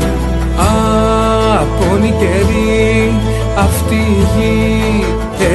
Αγώνη 1.59 2.15
καιρή 2.19 3.13
αυτή 3.59 3.95
η 3.95 4.27
γη 4.37 5.05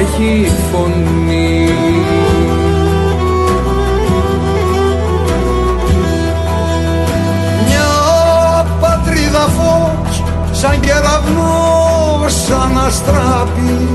έχει 0.00 0.50
φωνή 0.72 1.61
σαν 10.62 10.80
κεραυνός 10.80 12.32
σαν 12.46 12.78
αστράπη. 12.86 13.88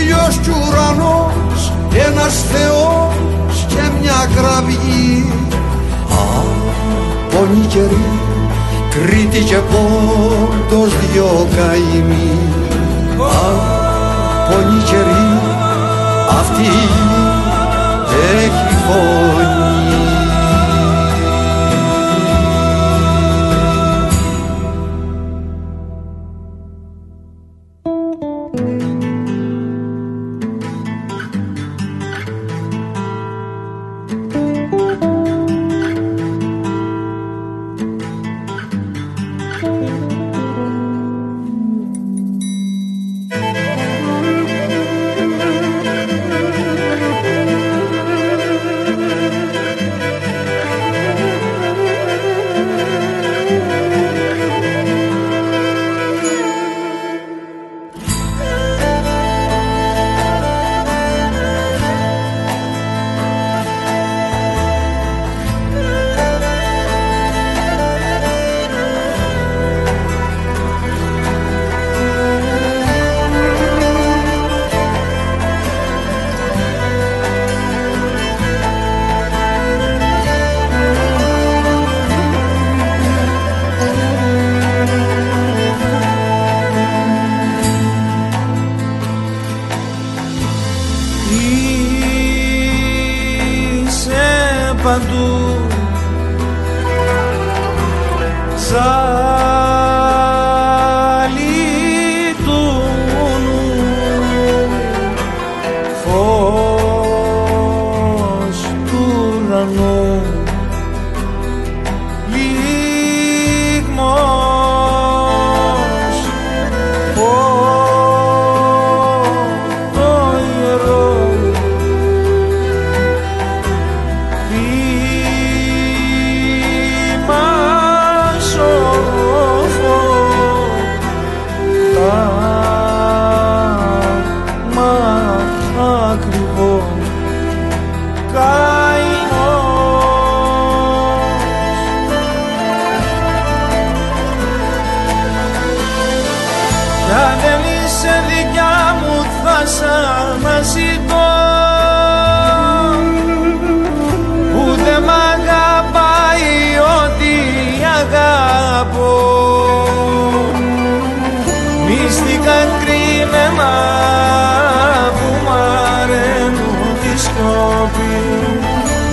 Ήλιος 0.00 0.38
κι 0.42 0.50
ουρανός 0.50 1.72
ένας 2.08 2.34
θεός 2.52 3.66
και 3.68 3.82
μια 4.00 4.28
κραυγή 4.36 5.32
Α, 6.10 6.22
πόνοι 7.30 7.66
καιροί 7.66 8.08
Κρήτη 8.90 9.38
και 9.38 9.56
Πόντος 9.56 10.92
δυο 11.12 11.46
καημοί. 11.56 12.38
Α, 13.20 13.48
πόνοι 14.48 14.82
καιροί 14.82 15.26
αυτή 16.38 16.62
η 16.62 16.86
γη 16.92 17.24
έχει 18.36 18.74
φωνή 18.86 19.55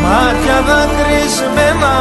Μάτια 0.03 0.57
δακρυσμένα 0.67 1.93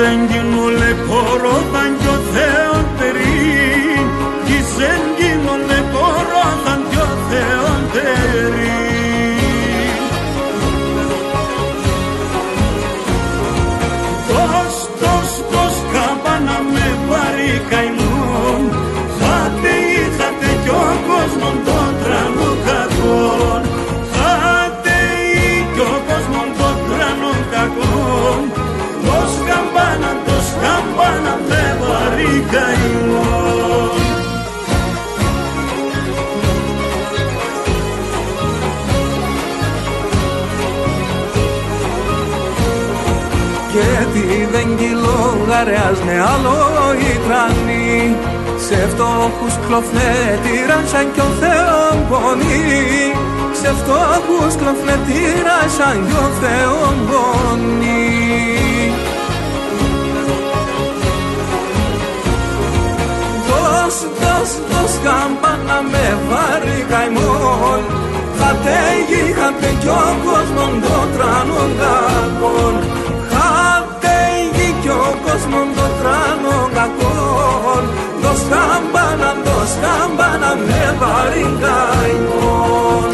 Ισεγγινόλε 0.00 0.87
πορόταν 0.87 0.87
κυλόγαρεας 45.48 45.98
με 46.06 46.12
άλλο 46.12 46.56
η 47.08 47.12
τρανή 47.26 48.16
Σε 48.66 48.88
φτώχους 48.90 49.54
κλωφνέτηραν 49.66 50.84
σαν 50.92 51.06
κι 51.12 51.20
ο 51.20 51.30
Θεόν 51.40 51.96
πονεί. 52.08 53.12
Σε 53.60 53.70
φτώχους 53.78 54.54
κλωφνέτηραν 54.60 55.66
σαν 55.76 55.96
κι 56.08 56.16
ο 56.24 56.28
Θεόν 56.40 56.96
πονεί. 57.08 58.06
Δώσ' 63.48 64.04
δώσ' 64.20 64.58
δώσ' 64.70 64.98
καμπάνα 65.04 65.78
με 65.92 66.06
βάρη 66.28 66.78
καημόν 66.90 67.82
Χατέγει 68.38 69.24
χατε 69.38 69.70
κι 69.80 69.88
ο 69.88 70.06
κόσμον 70.24 70.72
των 70.82 71.06
τρανών 71.14 71.70
κακών 71.80 72.74
Χατέγει 72.74 73.07
κι 74.88 74.94
ο 74.94 75.14
κόσμον 75.24 75.68
των 75.76 75.90
τρανών 76.00 76.66
κακών 76.76 77.84
Δώσ' 78.22 78.46
καμπάνα, 78.50 79.30
δώσ' 79.46 79.76
καμπάνα 79.82 80.50
με 80.66 80.82
βάρη 81.00 81.46
καημόν 81.62 83.06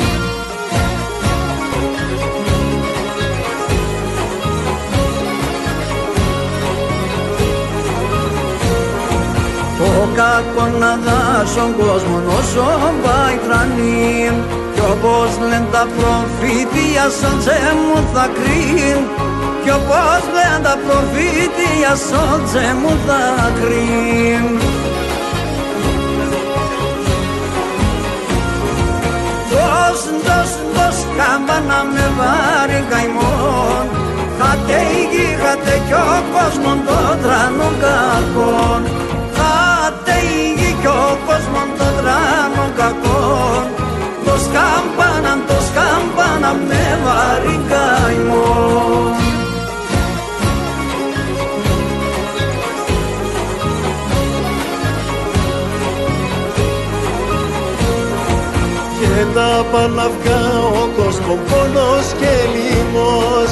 Ο 9.86 10.08
κακόν 10.18 10.82
αγάσον 10.92 11.70
κόσμο 11.76 12.18
όσο 12.38 12.66
πάει 13.04 13.36
τρανή. 13.46 14.30
Κι 14.74 14.80
όπως 14.92 15.30
λένε 15.48 15.66
τα 15.72 15.86
προφήτια 15.96 17.04
σαν 17.18 17.36
μου 17.86 17.98
θα 18.12 18.28
κρύν 18.36 19.23
Κι 19.64 19.70
όπως 19.70 20.22
λένε 20.34 20.58
τα 20.62 20.74
προφήτια 20.84 21.94
σαν 22.08 22.76
μου 22.80 22.92
θα 23.06 23.22
κρύν 23.58 24.46
Δώσ' 29.50 30.08
δώσ' 30.26 30.58
δώσ' 30.74 31.04
καμπάνα 31.16 31.80
με 31.94 32.06
βάρη 32.18 32.80
καημόν. 32.90 33.86
Χάτε 34.38 34.78
η 34.98 35.00
γη, 35.12 35.26
χάτε 35.42 35.76
κι 35.86 35.92
ο 35.92 36.08
κόσμον 36.34 36.78
των 36.86 37.14
τρανών 37.22 37.74
κακών 37.84 38.82
Χάτε 39.36 40.16
η 40.36 40.40
γη 40.58 40.72
κι 40.80 40.86
ο 40.86 41.18
κόσμον 41.26 41.68
των 41.78 41.92
τρανών 41.98 42.70
κακών 42.78 43.64
Το 44.24 44.34
σκάμπανα, 44.44 45.32
το 45.48 45.56
σκάμπανα 45.68 46.50
με 46.68 46.84
βάρη 47.04 47.56
καημόν 47.70 49.23
τα 59.34 59.50
παναυγά 59.72 60.42
ο 60.80 60.84
κόσμο 60.96 61.34
πόνος 61.48 62.06
και 62.20 62.34
λίμος 62.54 63.50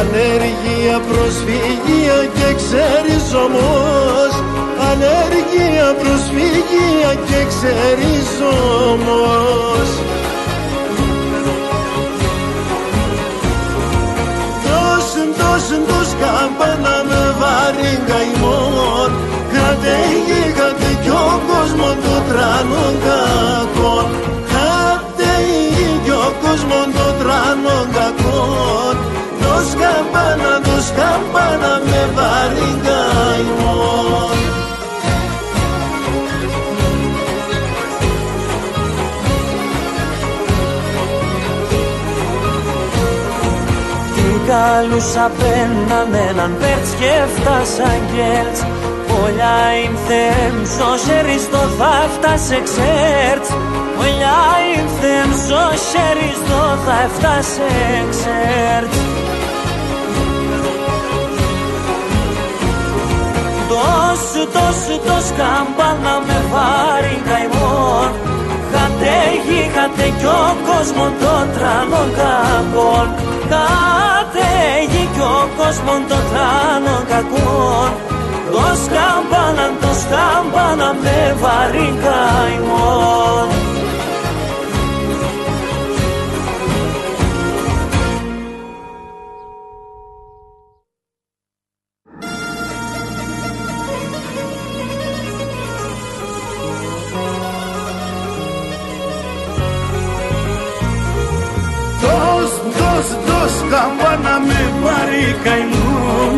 Ανέργεια, 0.00 0.96
προσφυγία 1.08 2.18
και 2.36 2.48
ξεριζωμός. 2.60 4.32
Ανέργεια, 4.90 5.88
προσφυγία 6.00 7.12
και 7.28 7.40
ξεριζωμός. 7.50 8.90
Δώσ' 14.64 15.16
δώσ' 15.38 15.72
δώσ' 15.88 16.14
καμπάνα 16.20 16.96
με 17.08 17.22
βάρη 17.40 17.92
καημόν 18.08 19.10
Κράτε 19.52 19.96
γη, 20.26 20.42
κράτε 20.56 20.90
κι 21.02 21.08
ο 21.08 21.12
κόσμος 21.48 21.96
των 22.04 22.20
τρανών 22.28 22.94
κακών. 23.04 24.04
Κράτε 24.10 24.18
γη 24.38 24.49
κι 26.50 26.56
ο 26.56 26.66
κόσμος 26.66 26.94
των 26.94 27.14
τρανών 27.18 27.86
κακών 27.92 28.96
Δώσ' 29.40 29.74
καμπάνα, 29.80 30.52
δώσ' 30.64 30.92
καμπάνα 30.98 31.72
με 31.84 32.02
βάρη 32.14 32.70
καημόν. 32.84 34.38
Τι 44.14 44.50
καλούς 44.50 45.16
απέναν 45.26 46.14
έναν 46.28 46.56
πέρτς 46.60 46.90
και 47.00 47.12
φτάσαν 47.34 48.00
γκέλτς. 48.12 48.60
Ολιά 49.24 49.58
ήρθεν 49.82 50.66
στο 50.74 50.88
σεριστό 51.06 51.62
θα 51.78 52.08
φτάσε 52.14 52.60
ξέρτς 52.64 53.69
Ολιά 54.00 54.42
ήρθεν 54.76 55.30
στο 55.42 55.62
σεριστό 55.88 56.62
θα 56.84 56.98
φτάσε 57.14 57.72
ξέρτς 58.10 58.98
Τόσου, 63.70 64.42
τόσου, 64.54 64.96
τόσου 65.06 65.34
καμπάνα 65.38 66.14
με 66.26 66.38
βάρη 66.52 67.16
καημόν 67.28 68.10
Κατέχει, 68.72 69.60
χατε 69.74 70.08
κι 70.18 70.26
ο 70.26 70.44
κόσμος 70.66 71.12
των 71.20 71.44
τρανών 71.54 72.08
κακών. 72.20 73.06
Κατέχει 73.52 75.04
κι 75.14 75.24
ο 75.36 75.38
κόσμος 75.58 76.02
των 76.10 76.22
τρανών 76.30 77.02
κακών. 77.10 77.90
Το 78.52 78.64
σκάμπανα, 78.82 79.66
το 79.82 79.90
σκάμπανα 80.02 80.88
με 81.02 81.36
βάρη 81.42 81.88
καημόν 82.04 83.69
καμπάνα 103.72 104.34
με 104.48 104.60
βαρύ 104.82 105.28
καημόν. 105.44 106.34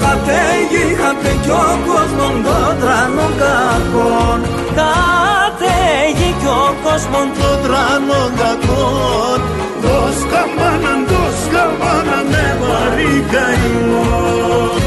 Χατέγει, 0.00 0.86
χατε 1.00 1.32
κι 1.44 1.50
ο 1.50 1.68
κόσμον 1.86 2.36
των 2.44 2.72
τρανών 2.80 3.32
κακών 3.42 4.40
Κατέχει 4.78 6.30
κι 6.40 6.50
ο 6.62 6.64
κόσμος 6.84 7.28
των 7.38 7.56
τρανών 7.64 8.30
κακών. 8.40 9.40
Δώσ' 9.82 10.24
καμπάνα, 10.32 10.94
δώσ' 11.10 11.46
καμπάνα 11.52 12.18
με 12.30 12.44
βαρύ 12.62 13.14
καημόν 13.32 14.85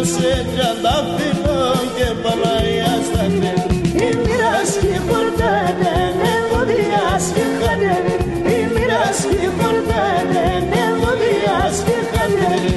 Κοσέτρα 0.00 0.70
μπαφυλό 0.82 1.62
και 1.96 2.08
παλαία 2.22 2.94
στα 3.06 3.24
κρέα 3.36 3.64
Η 4.06 4.08
μοιράσκη 4.22 4.94
πορτάνε 5.08 5.94
μελωδιάς 6.20 7.24
και 7.34 7.44
χανέρι 7.60 8.16
Η 8.54 8.58
μοιράσκη 8.72 9.46
πορτάνε 9.58 10.46
μελωδιάς 10.70 11.76
και 11.86 11.98
χανέρι 12.12 12.74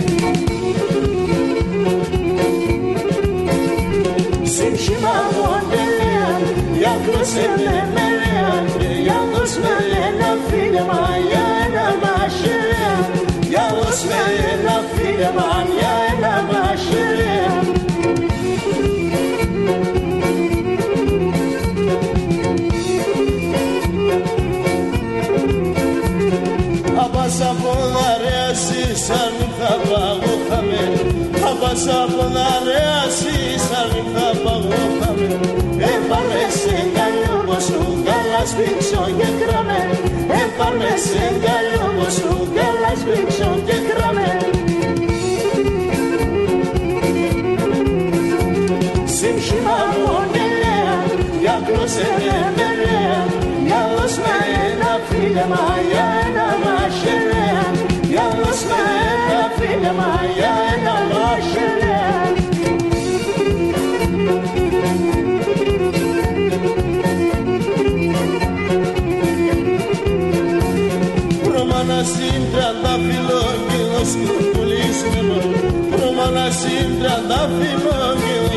Σύγχυμα 4.56 5.16
μοντελέα, 5.36 6.32
για 6.80 6.94
κοσέλε 7.06 7.80
μελέα 7.95 8.52
Για 9.06 9.20
κοσμελένα 9.34 10.30
φίλε 10.48 10.84
μα, 10.90 11.23
στα 31.76 31.91
κρέμ 31.91 32.04
Άσα 32.04 32.06
ποδαρέα 32.16 33.04
σίσα 33.18 33.82
θα 34.14 34.28
παγώθαμε 34.44 35.40
Έπαμε 35.94 36.41
σε 36.62 36.78
καλιό 36.95 37.60
σου 37.68 38.04
καλά 38.06 38.41
σφίξω 38.45 39.04
και 39.18 39.30
κράμε. 39.40 39.80
Έπαμε 40.41 40.91
σε 41.06 41.26
καλιό 41.45 42.10
σου 42.18 42.48
καλά 42.56 42.91
σφίξω 43.00 43.60
και 43.66 43.78
κράμε. 43.88 44.28
Συμψήμα 49.18 49.78
μονελέα 50.06 50.95
για 51.41 51.62
κλωσένε 51.66 52.38
μελέα 52.58 53.26
Για 53.66 53.82
ως 54.04 54.18
με 54.18 54.36
ένα 54.70 55.00
φίλεμα 55.08 55.73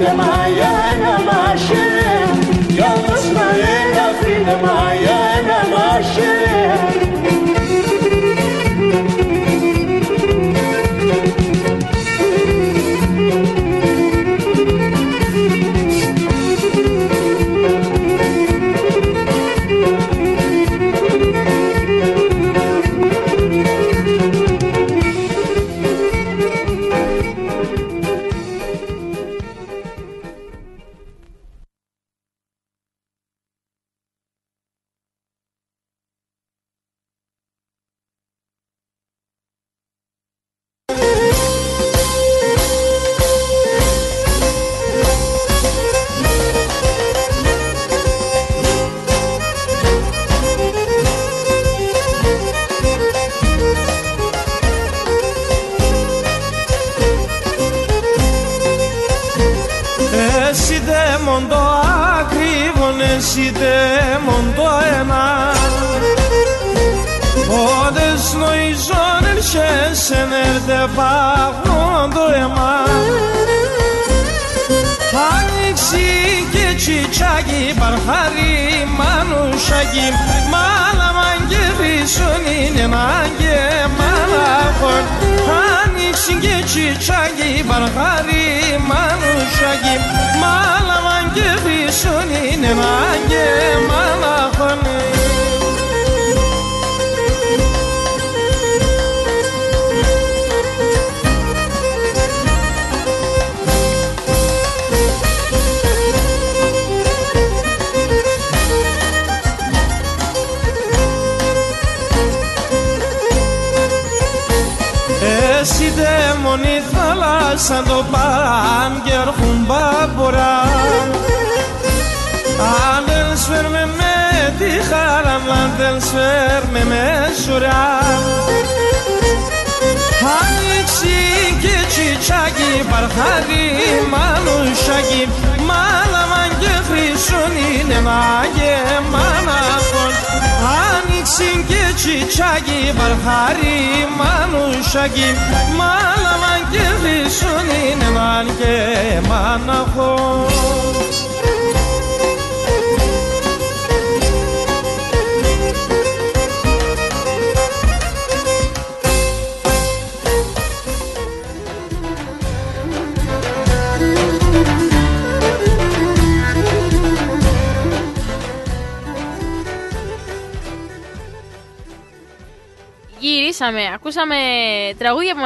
ένα 0.00 0.06
φίλεμα 0.06 0.48
για 0.54 0.70
ένα 0.92 1.12
μαχαιρέα 1.26 2.30
Για 2.68 2.92
ως 3.12 3.24
με 3.34 3.48
ένα 3.82 4.06
φίλεμα 4.20 4.76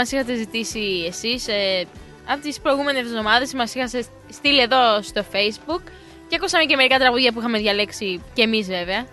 μας 0.03 0.12
είχατε 0.12 0.35
ζητήσει 0.35 1.05
εσείς 1.09 1.49
ε, 1.49 1.85
από 2.27 2.41
τις 2.43 2.61
προηγούμενες 2.61 3.03
εβδομάδες 3.03 3.55
μας 3.55 3.74
είχατε 3.74 4.05
στείλει 4.31 4.61
εδώ 4.61 5.03
στο 5.03 5.24
facebook 5.33 5.83
και 6.29 6.37
ακούσαμε 6.37 6.65
και 6.65 6.77
μερικά 6.77 6.99
τραγούδια 6.99 7.33
που 7.33 7.39
είχαμε 7.39 7.59
διαλέξει 7.59 8.23
και 8.35 8.43
εμείς 8.43 8.66
βέβαια 8.66 9.07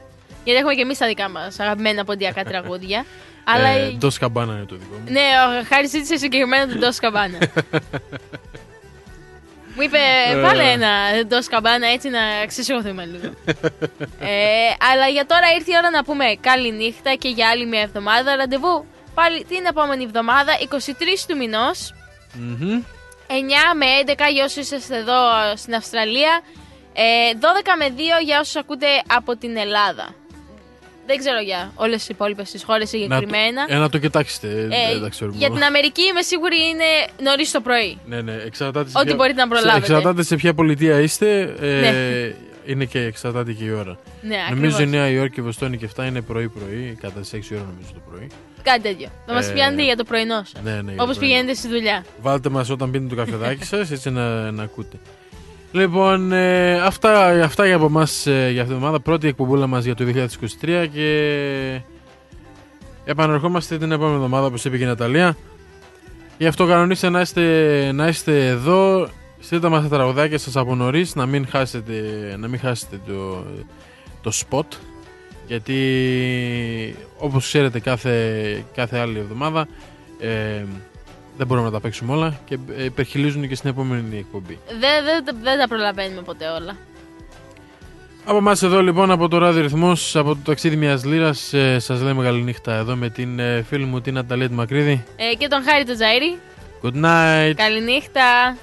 Γιατί 0.43 0.59
έχουμε 0.59 0.73
και 0.73 0.81
εμείς 0.81 0.97
τα 0.97 1.07
δικά 1.07 1.29
μας 1.29 1.59
αγαπημένα 1.59 2.03
ποντιακά 2.03 2.43
τραγούδια. 2.43 3.05
Αλλά. 3.53 3.67
Ε, 3.67 3.95
Ντος 3.97 4.17
καμπάνα 4.17 4.53
είναι 4.53 4.65
το 4.65 4.75
δικό 4.75 4.95
μου. 4.97 5.11
Ναι, 5.11 5.27
ο 5.61 5.65
Χάρη 5.69 5.87
ζήτησε 5.87 6.17
συγκεκριμένα 6.17 6.67
τον 6.67 6.79
Ντό 6.79 6.89
Καμπάνα. 7.01 7.37
Μου 9.75 9.81
είπε, 9.81 9.97
Ε. 10.31 10.39
βάλε 10.39 10.63
ένα 10.63 10.89
Ντό 11.27 11.37
Καμπάνα 11.49 11.87
έτσι 11.87 12.09
να 12.09 12.19
ξεσηκωθούμε 12.47 13.05
λίγο. 13.05 13.33
ε, 14.31 14.71
αλλά 14.91 15.07
για 15.07 15.25
τώρα 15.25 15.47
ήρθε 15.55 15.71
η 15.71 15.75
ώρα 15.77 15.89
να 15.89 16.03
πούμε 16.03 16.25
καλή 16.41 16.71
νύχτα 16.71 17.13
και 17.13 17.29
για 17.29 17.49
άλλη 17.49 17.65
μια 17.65 17.81
εβδομάδα. 17.81 18.35
Ραντεβού 18.35 18.85
πάλι 19.19 19.37
την 19.51 19.63
επόμενη 19.71 20.03
εβδομάδα, 20.03 20.51
23 20.59 21.25
του 21.27 21.37
μηνός. 21.37 21.93
Μμμ. 22.33 22.81
9 23.27 23.75
με 23.79 23.85
11 24.05 24.29
για 24.33 24.43
όσους 24.43 24.55
είσαστε 24.65 24.97
εδώ 24.97 25.19
στην 25.55 25.73
Αυστραλία. 25.75 26.41
Ε, 26.93 27.03
12 27.39 27.75
με 27.79 27.87
2 27.97 28.01
για 28.25 28.39
όσους 28.39 28.55
ακούτε 28.55 28.87
από 29.07 29.37
την 29.37 29.57
Ελλάδα. 29.57 30.07
Δεν 31.05 31.17
ξέρω 31.17 31.39
για 31.39 31.71
όλες 31.75 31.97
τις 31.97 32.09
υπόλοιπες 32.09 32.51
τις 32.51 32.63
χώρες 32.63 32.91
Να 32.93 32.99
το- 32.99 33.03
συγκεκριμένα. 33.03 33.65
Ε, 33.69 33.75
να 33.77 33.89
το 33.89 33.97
κοιτάξετε. 33.97 34.47
Ε, 34.47 34.91
δεν 34.93 35.01
τα 35.01 35.09
ξέρουμε. 35.09 35.37
για 35.37 35.49
την 35.51 35.63
Αμερική 35.63 36.01
είμαι 36.07 36.21
σίγουρη 36.21 36.55
είναι 36.71 36.89
νωρίς 37.29 37.51
το 37.51 37.61
πρωί. 37.61 37.97
Ναι, 38.05 38.21
ναι, 38.21 38.33
εξαρτάται 38.45 38.89
σε 38.89 38.97
Ό,τι 38.97 39.05
ποια- 39.05 39.15
μπορείτε 39.15 39.45
να 39.45 39.55
σε- 39.55 39.61
προλάβετε. 39.61 39.93
Εξαρτάται 39.93 40.23
σε 40.23 40.35
ποια 40.35 40.53
πολιτεία 40.53 40.99
είστε. 40.99 41.55
Ε, 41.61 41.79
Ναι. 41.79 42.33
Είναι 42.65 42.85
και 42.85 42.99
εξαρτάται 42.99 43.51
και 43.53 43.63
η 43.63 43.71
ώρα. 43.71 43.99
Ναι, 44.21 44.35
νομίζω 44.49 44.75
ακριβώς. 44.75 44.79
η 44.79 44.85
Νέα 44.97 45.07
Υόρκη, 45.09 45.39
η 45.39 45.43
Βοστόνη 45.43 45.77
και 45.77 45.85
αυτά 45.85 46.05
είναι 46.05 46.21
πρωί-πρωί, 46.21 46.97
κατά 47.01 47.19
τις 47.19 47.33
6 47.33 47.55
ώρα 47.55 47.63
νομίζω 47.63 47.89
το 47.93 48.01
πρωί. 48.09 48.27
Κάτι 48.63 48.81
τέτοιο. 48.81 49.07
Θα 49.25 49.33
μας 49.33 49.49
Ε, 49.49 49.53
πιάνετε 49.53 49.83
για 49.83 49.95
το 49.95 50.03
πρωινό 50.03 50.35
σας. 50.43 50.61
Ναι, 50.63 50.71
ναι, 50.71 50.75
για 50.81 50.83
το 50.97 51.03
Όπως 51.03 51.17
πρωινό. 51.17 51.19
πηγαίνετε 51.19 51.53
στη 51.53 51.67
δουλειά. 51.67 52.05
Βάλτε 52.21 52.49
μας 52.49 52.69
όταν 52.69 52.91
πίνετε 52.91 53.15
το 53.15 53.21
καφεδάκι 53.21 53.63
σας 53.63 53.91
έτσι 53.91 54.09
να, 54.09 54.51
να 54.51 54.63
ακούτε. 54.63 54.97
Λοιπόν, 55.71 56.31
ε, 56.31 56.79
αυτά, 56.81 57.25
αυτά 57.43 57.65
για 57.65 57.75
από 57.75 57.85
εμάς 57.85 58.23
για 58.25 58.33
αυτήν 58.45 58.65
την 58.65 58.73
εβδομάδα. 58.75 58.99
Πρώτη 58.99 59.27
εκπομπούλα 59.27 59.67
μας 59.67 59.83
για 59.85 59.95
το 59.95 60.03
2023 60.05 60.87
και 60.93 61.81
επανερχόμαστε 63.05 63.77
την 63.77 63.91
επόμενη 63.91 64.15
εβδομάδα 64.15 64.45
όπως 64.45 64.65
είπε 64.65 64.77
και 64.77 64.83
η 64.83 64.87
Ναταλία. 64.87 65.37
Γι' 66.37 66.47
αυτό 66.47 66.67
κανονίστε 66.67 67.09
να 67.09 67.21
είστε, 67.21 67.91
να 67.93 68.07
είστε 68.07 68.47
εδώ. 68.47 69.09
Στείλτε 69.39 69.69
μας 69.69 69.81
τα 69.83 69.89
τραγουδάκια 69.89 70.37
σας 70.37 70.55
από 70.55 70.75
νωρίς 70.75 71.15
να 71.15 71.25
μην 71.25 71.47
χάσετε, 71.47 71.93
να 72.39 72.47
μην 72.47 72.59
χάσετε 72.59 72.99
το, 73.07 73.45
το 74.21 74.31
spot 74.49 74.75
γιατί 75.49 76.95
όπως 77.17 77.43
ξέρετε 77.43 77.79
κάθε, 77.79 78.63
κάθε 78.75 78.99
άλλη 78.99 79.19
εβδομάδα 79.19 79.67
ε, 80.19 80.63
δεν 81.37 81.47
μπορούμε 81.47 81.65
να 81.65 81.71
τα 81.71 81.79
παίξουμε 81.79 82.13
όλα 82.13 82.39
και 82.45 82.57
ε, 82.77 82.83
υπερχιλίζουν 82.83 83.47
και 83.47 83.55
στην 83.55 83.69
επόμενη 83.69 84.17
εκπομπή. 84.17 84.59
Δεν, 84.67 85.23
δεν, 85.23 85.35
δεν 85.41 85.59
τα 85.59 85.67
προλαβαίνουμε 85.67 86.21
ποτέ 86.21 86.45
όλα. 86.45 86.75
Από 88.25 88.37
εμάς 88.37 88.63
εδώ 88.63 88.81
λοιπόν 88.81 89.11
από 89.11 89.27
το 89.27 89.37
Ράδιο 89.37 89.61
Ρυθμός, 89.61 90.15
από 90.15 90.29
το 90.29 90.39
ταξίδι 90.45 90.75
μιας 90.75 91.05
λύρας, 91.05 91.53
ε, 91.53 91.79
σας 91.79 92.01
λέμε 92.01 92.23
καλή 92.23 92.41
νύχτα 92.41 92.73
εδώ 92.73 92.95
με 92.95 93.09
την 93.09 93.39
ε, 93.39 93.61
φίλη 93.61 93.85
μου 93.85 94.01
την 94.01 94.13
Ναταλία 94.13 94.47
τη 94.47 94.53
Μακρύδη. 94.53 95.03
Ε, 95.15 95.35
και 95.35 95.47
τον 95.47 95.63
Χάρη 95.63 95.83
τον 95.85 95.95
Τζαΐρη. 95.95 96.39
Good 96.81 97.05
night! 97.05 97.53
Καληνύχτα. 97.55 98.57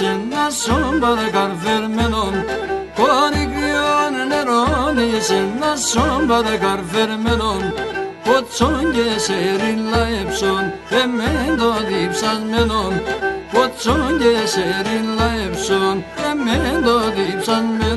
Neronisen 0.00 0.30
na 0.30 0.50
sombra 0.50 1.30
carfermenon 1.32 2.34
Corrigion 2.96 4.14
neronisen 4.30 5.60
na 5.60 5.76
sombra 5.76 6.58
carfermenon 6.62 7.62
Ποτσόν 8.24 8.92
και 8.92 9.18
σεριν 9.18 9.80
λαέψον 9.90 10.64
εμέντο 11.02 11.70
διψασμένον 11.88 12.92
Ποτσόν 13.52 14.18
και 14.18 14.46
σεριν 14.46 15.06
λαέψον 15.18 16.04
εμέντο 16.30 16.98
διψασμένον 17.16 17.89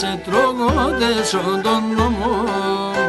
μορφωνήσε, 0.00 0.20
τρογόντες 0.24 1.30
των 1.62 1.94
νόμων. 1.96 2.99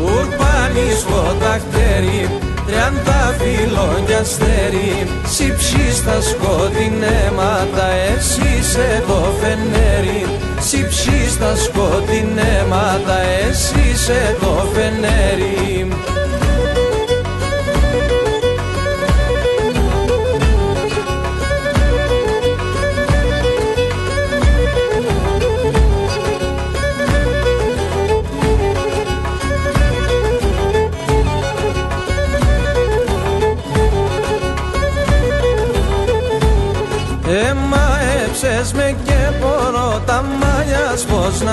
Ουρπάνης 0.03 1.05
φωτακτέρι 1.07 2.29
Τριάντα 2.65 3.35
φύλλον 3.39 4.05
κι 4.05 4.13
αστέρι 4.13 5.07
Σύψει 5.25 5.93
στα 5.93 6.21
σκοτεινέματα 6.21 7.87
Εσύ 8.15 8.63
σε 8.71 9.03
το 9.07 9.33
φενέρι. 9.39 10.25
Σύψει 10.59 11.29
στα 11.29 11.55
σκοτεινέματα 11.55 13.17
Εσύ 13.49 13.97
σε 14.05 14.37
το 14.39 14.67
φενέρι 14.73 15.76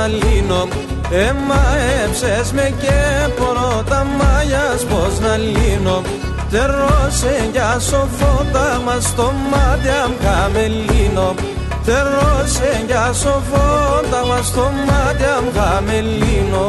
να 0.04 0.10
λύνω 0.10 0.68
Εμαέψες 1.10 2.52
με 2.52 2.74
και 2.80 2.98
μπορώ 3.38 3.82
τα 3.88 4.06
μάλια 4.18 4.64
πως 4.88 5.18
να 5.20 5.36
λύνω. 5.36 6.02
Τερώσε 6.50 7.48
για 7.52 7.78
σοφότα 7.80 8.80
μας 8.84 9.04
στο 9.04 9.32
μάτι 9.50 9.88
αμ 10.04 10.12
καμελίνο 10.24 11.34
Τερώσε 11.84 12.84
για 12.86 13.12
σοφότα 13.12 14.26
μας 14.28 14.46
στο 14.46 14.70
μάτι 14.86 15.24
αμ 15.36 15.44
καμελίνο 15.54 16.68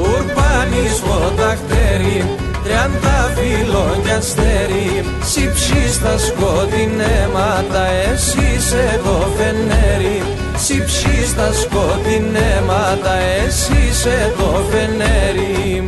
Ουρπάνης 0.00 1.02
φωταχτέρι 1.04 2.43
Τριάντα 2.74 3.32
φιλόγια 3.34 4.16
αστέρι 4.16 5.04
Συψή 5.22 5.92
στα 5.92 6.18
σκοτεινέματα 6.18 7.86
Εσύ 8.12 8.60
σε 8.60 9.00
το 9.04 9.26
φενέρι. 9.36 10.22
Συψή 10.56 11.26
στα 11.26 11.52
σκοτεινέματα 11.52 13.14
Εσύ 13.46 13.92
σε 13.92 14.32
το 14.38 14.64
φενέρι 14.70 15.84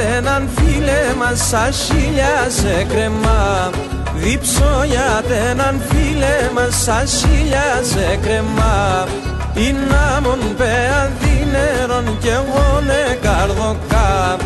έναν 0.00 0.48
φίλε 0.56 1.14
μας 1.18 1.48
σαν 1.48 1.72
χίλια 1.72 2.46
σε 2.48 2.86
κρεμά. 2.88 3.70
Διψώνιατε 4.14 5.48
έναν 5.50 5.80
φίλε 5.88 6.50
μας 6.54 6.82
σαν 6.82 7.06
χίλια 7.08 7.80
σε 7.82 8.18
κρεμά. 8.22 9.06
Είναι 9.54 10.20
μον 10.22 10.56
πέα 10.56 11.10
δίνερον 11.20 12.18
κι 12.20 12.28
εγώ 12.28 12.80
ναι 12.86 13.16
καρδοκά. 13.22 14.36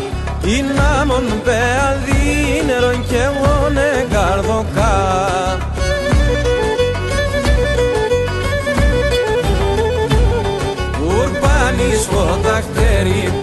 Είναι 0.46 1.04
μον 1.06 1.42
πέα 1.44 1.96
δίνερον 2.04 3.06
κι 3.08 3.14
εγώ 3.14 3.68
ναι 3.68 4.06
καρδοκά. 4.12 4.98
Ουρπάνης 11.06 12.08
φωταχτέρι 12.10 13.39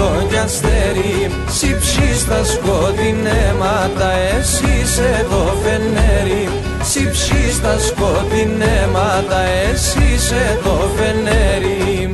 Τριάντα 0.00 0.18
φιλόγια 0.18 0.42
αστέρι 0.42 1.30
Συψή 1.48 2.18
στα 2.18 2.44
σκοτεινέματα 2.44 4.12
Εσύ 4.38 4.86
σε 4.86 5.26
το 5.30 5.54
φενέρι. 5.62 6.48
Συψή 6.82 7.52
στα 7.52 7.78
σκοτεινέματα 7.78 9.40
Εσύ 9.70 10.18
σε 10.18 10.60
το 10.62 10.90
φενέρι 10.96 12.10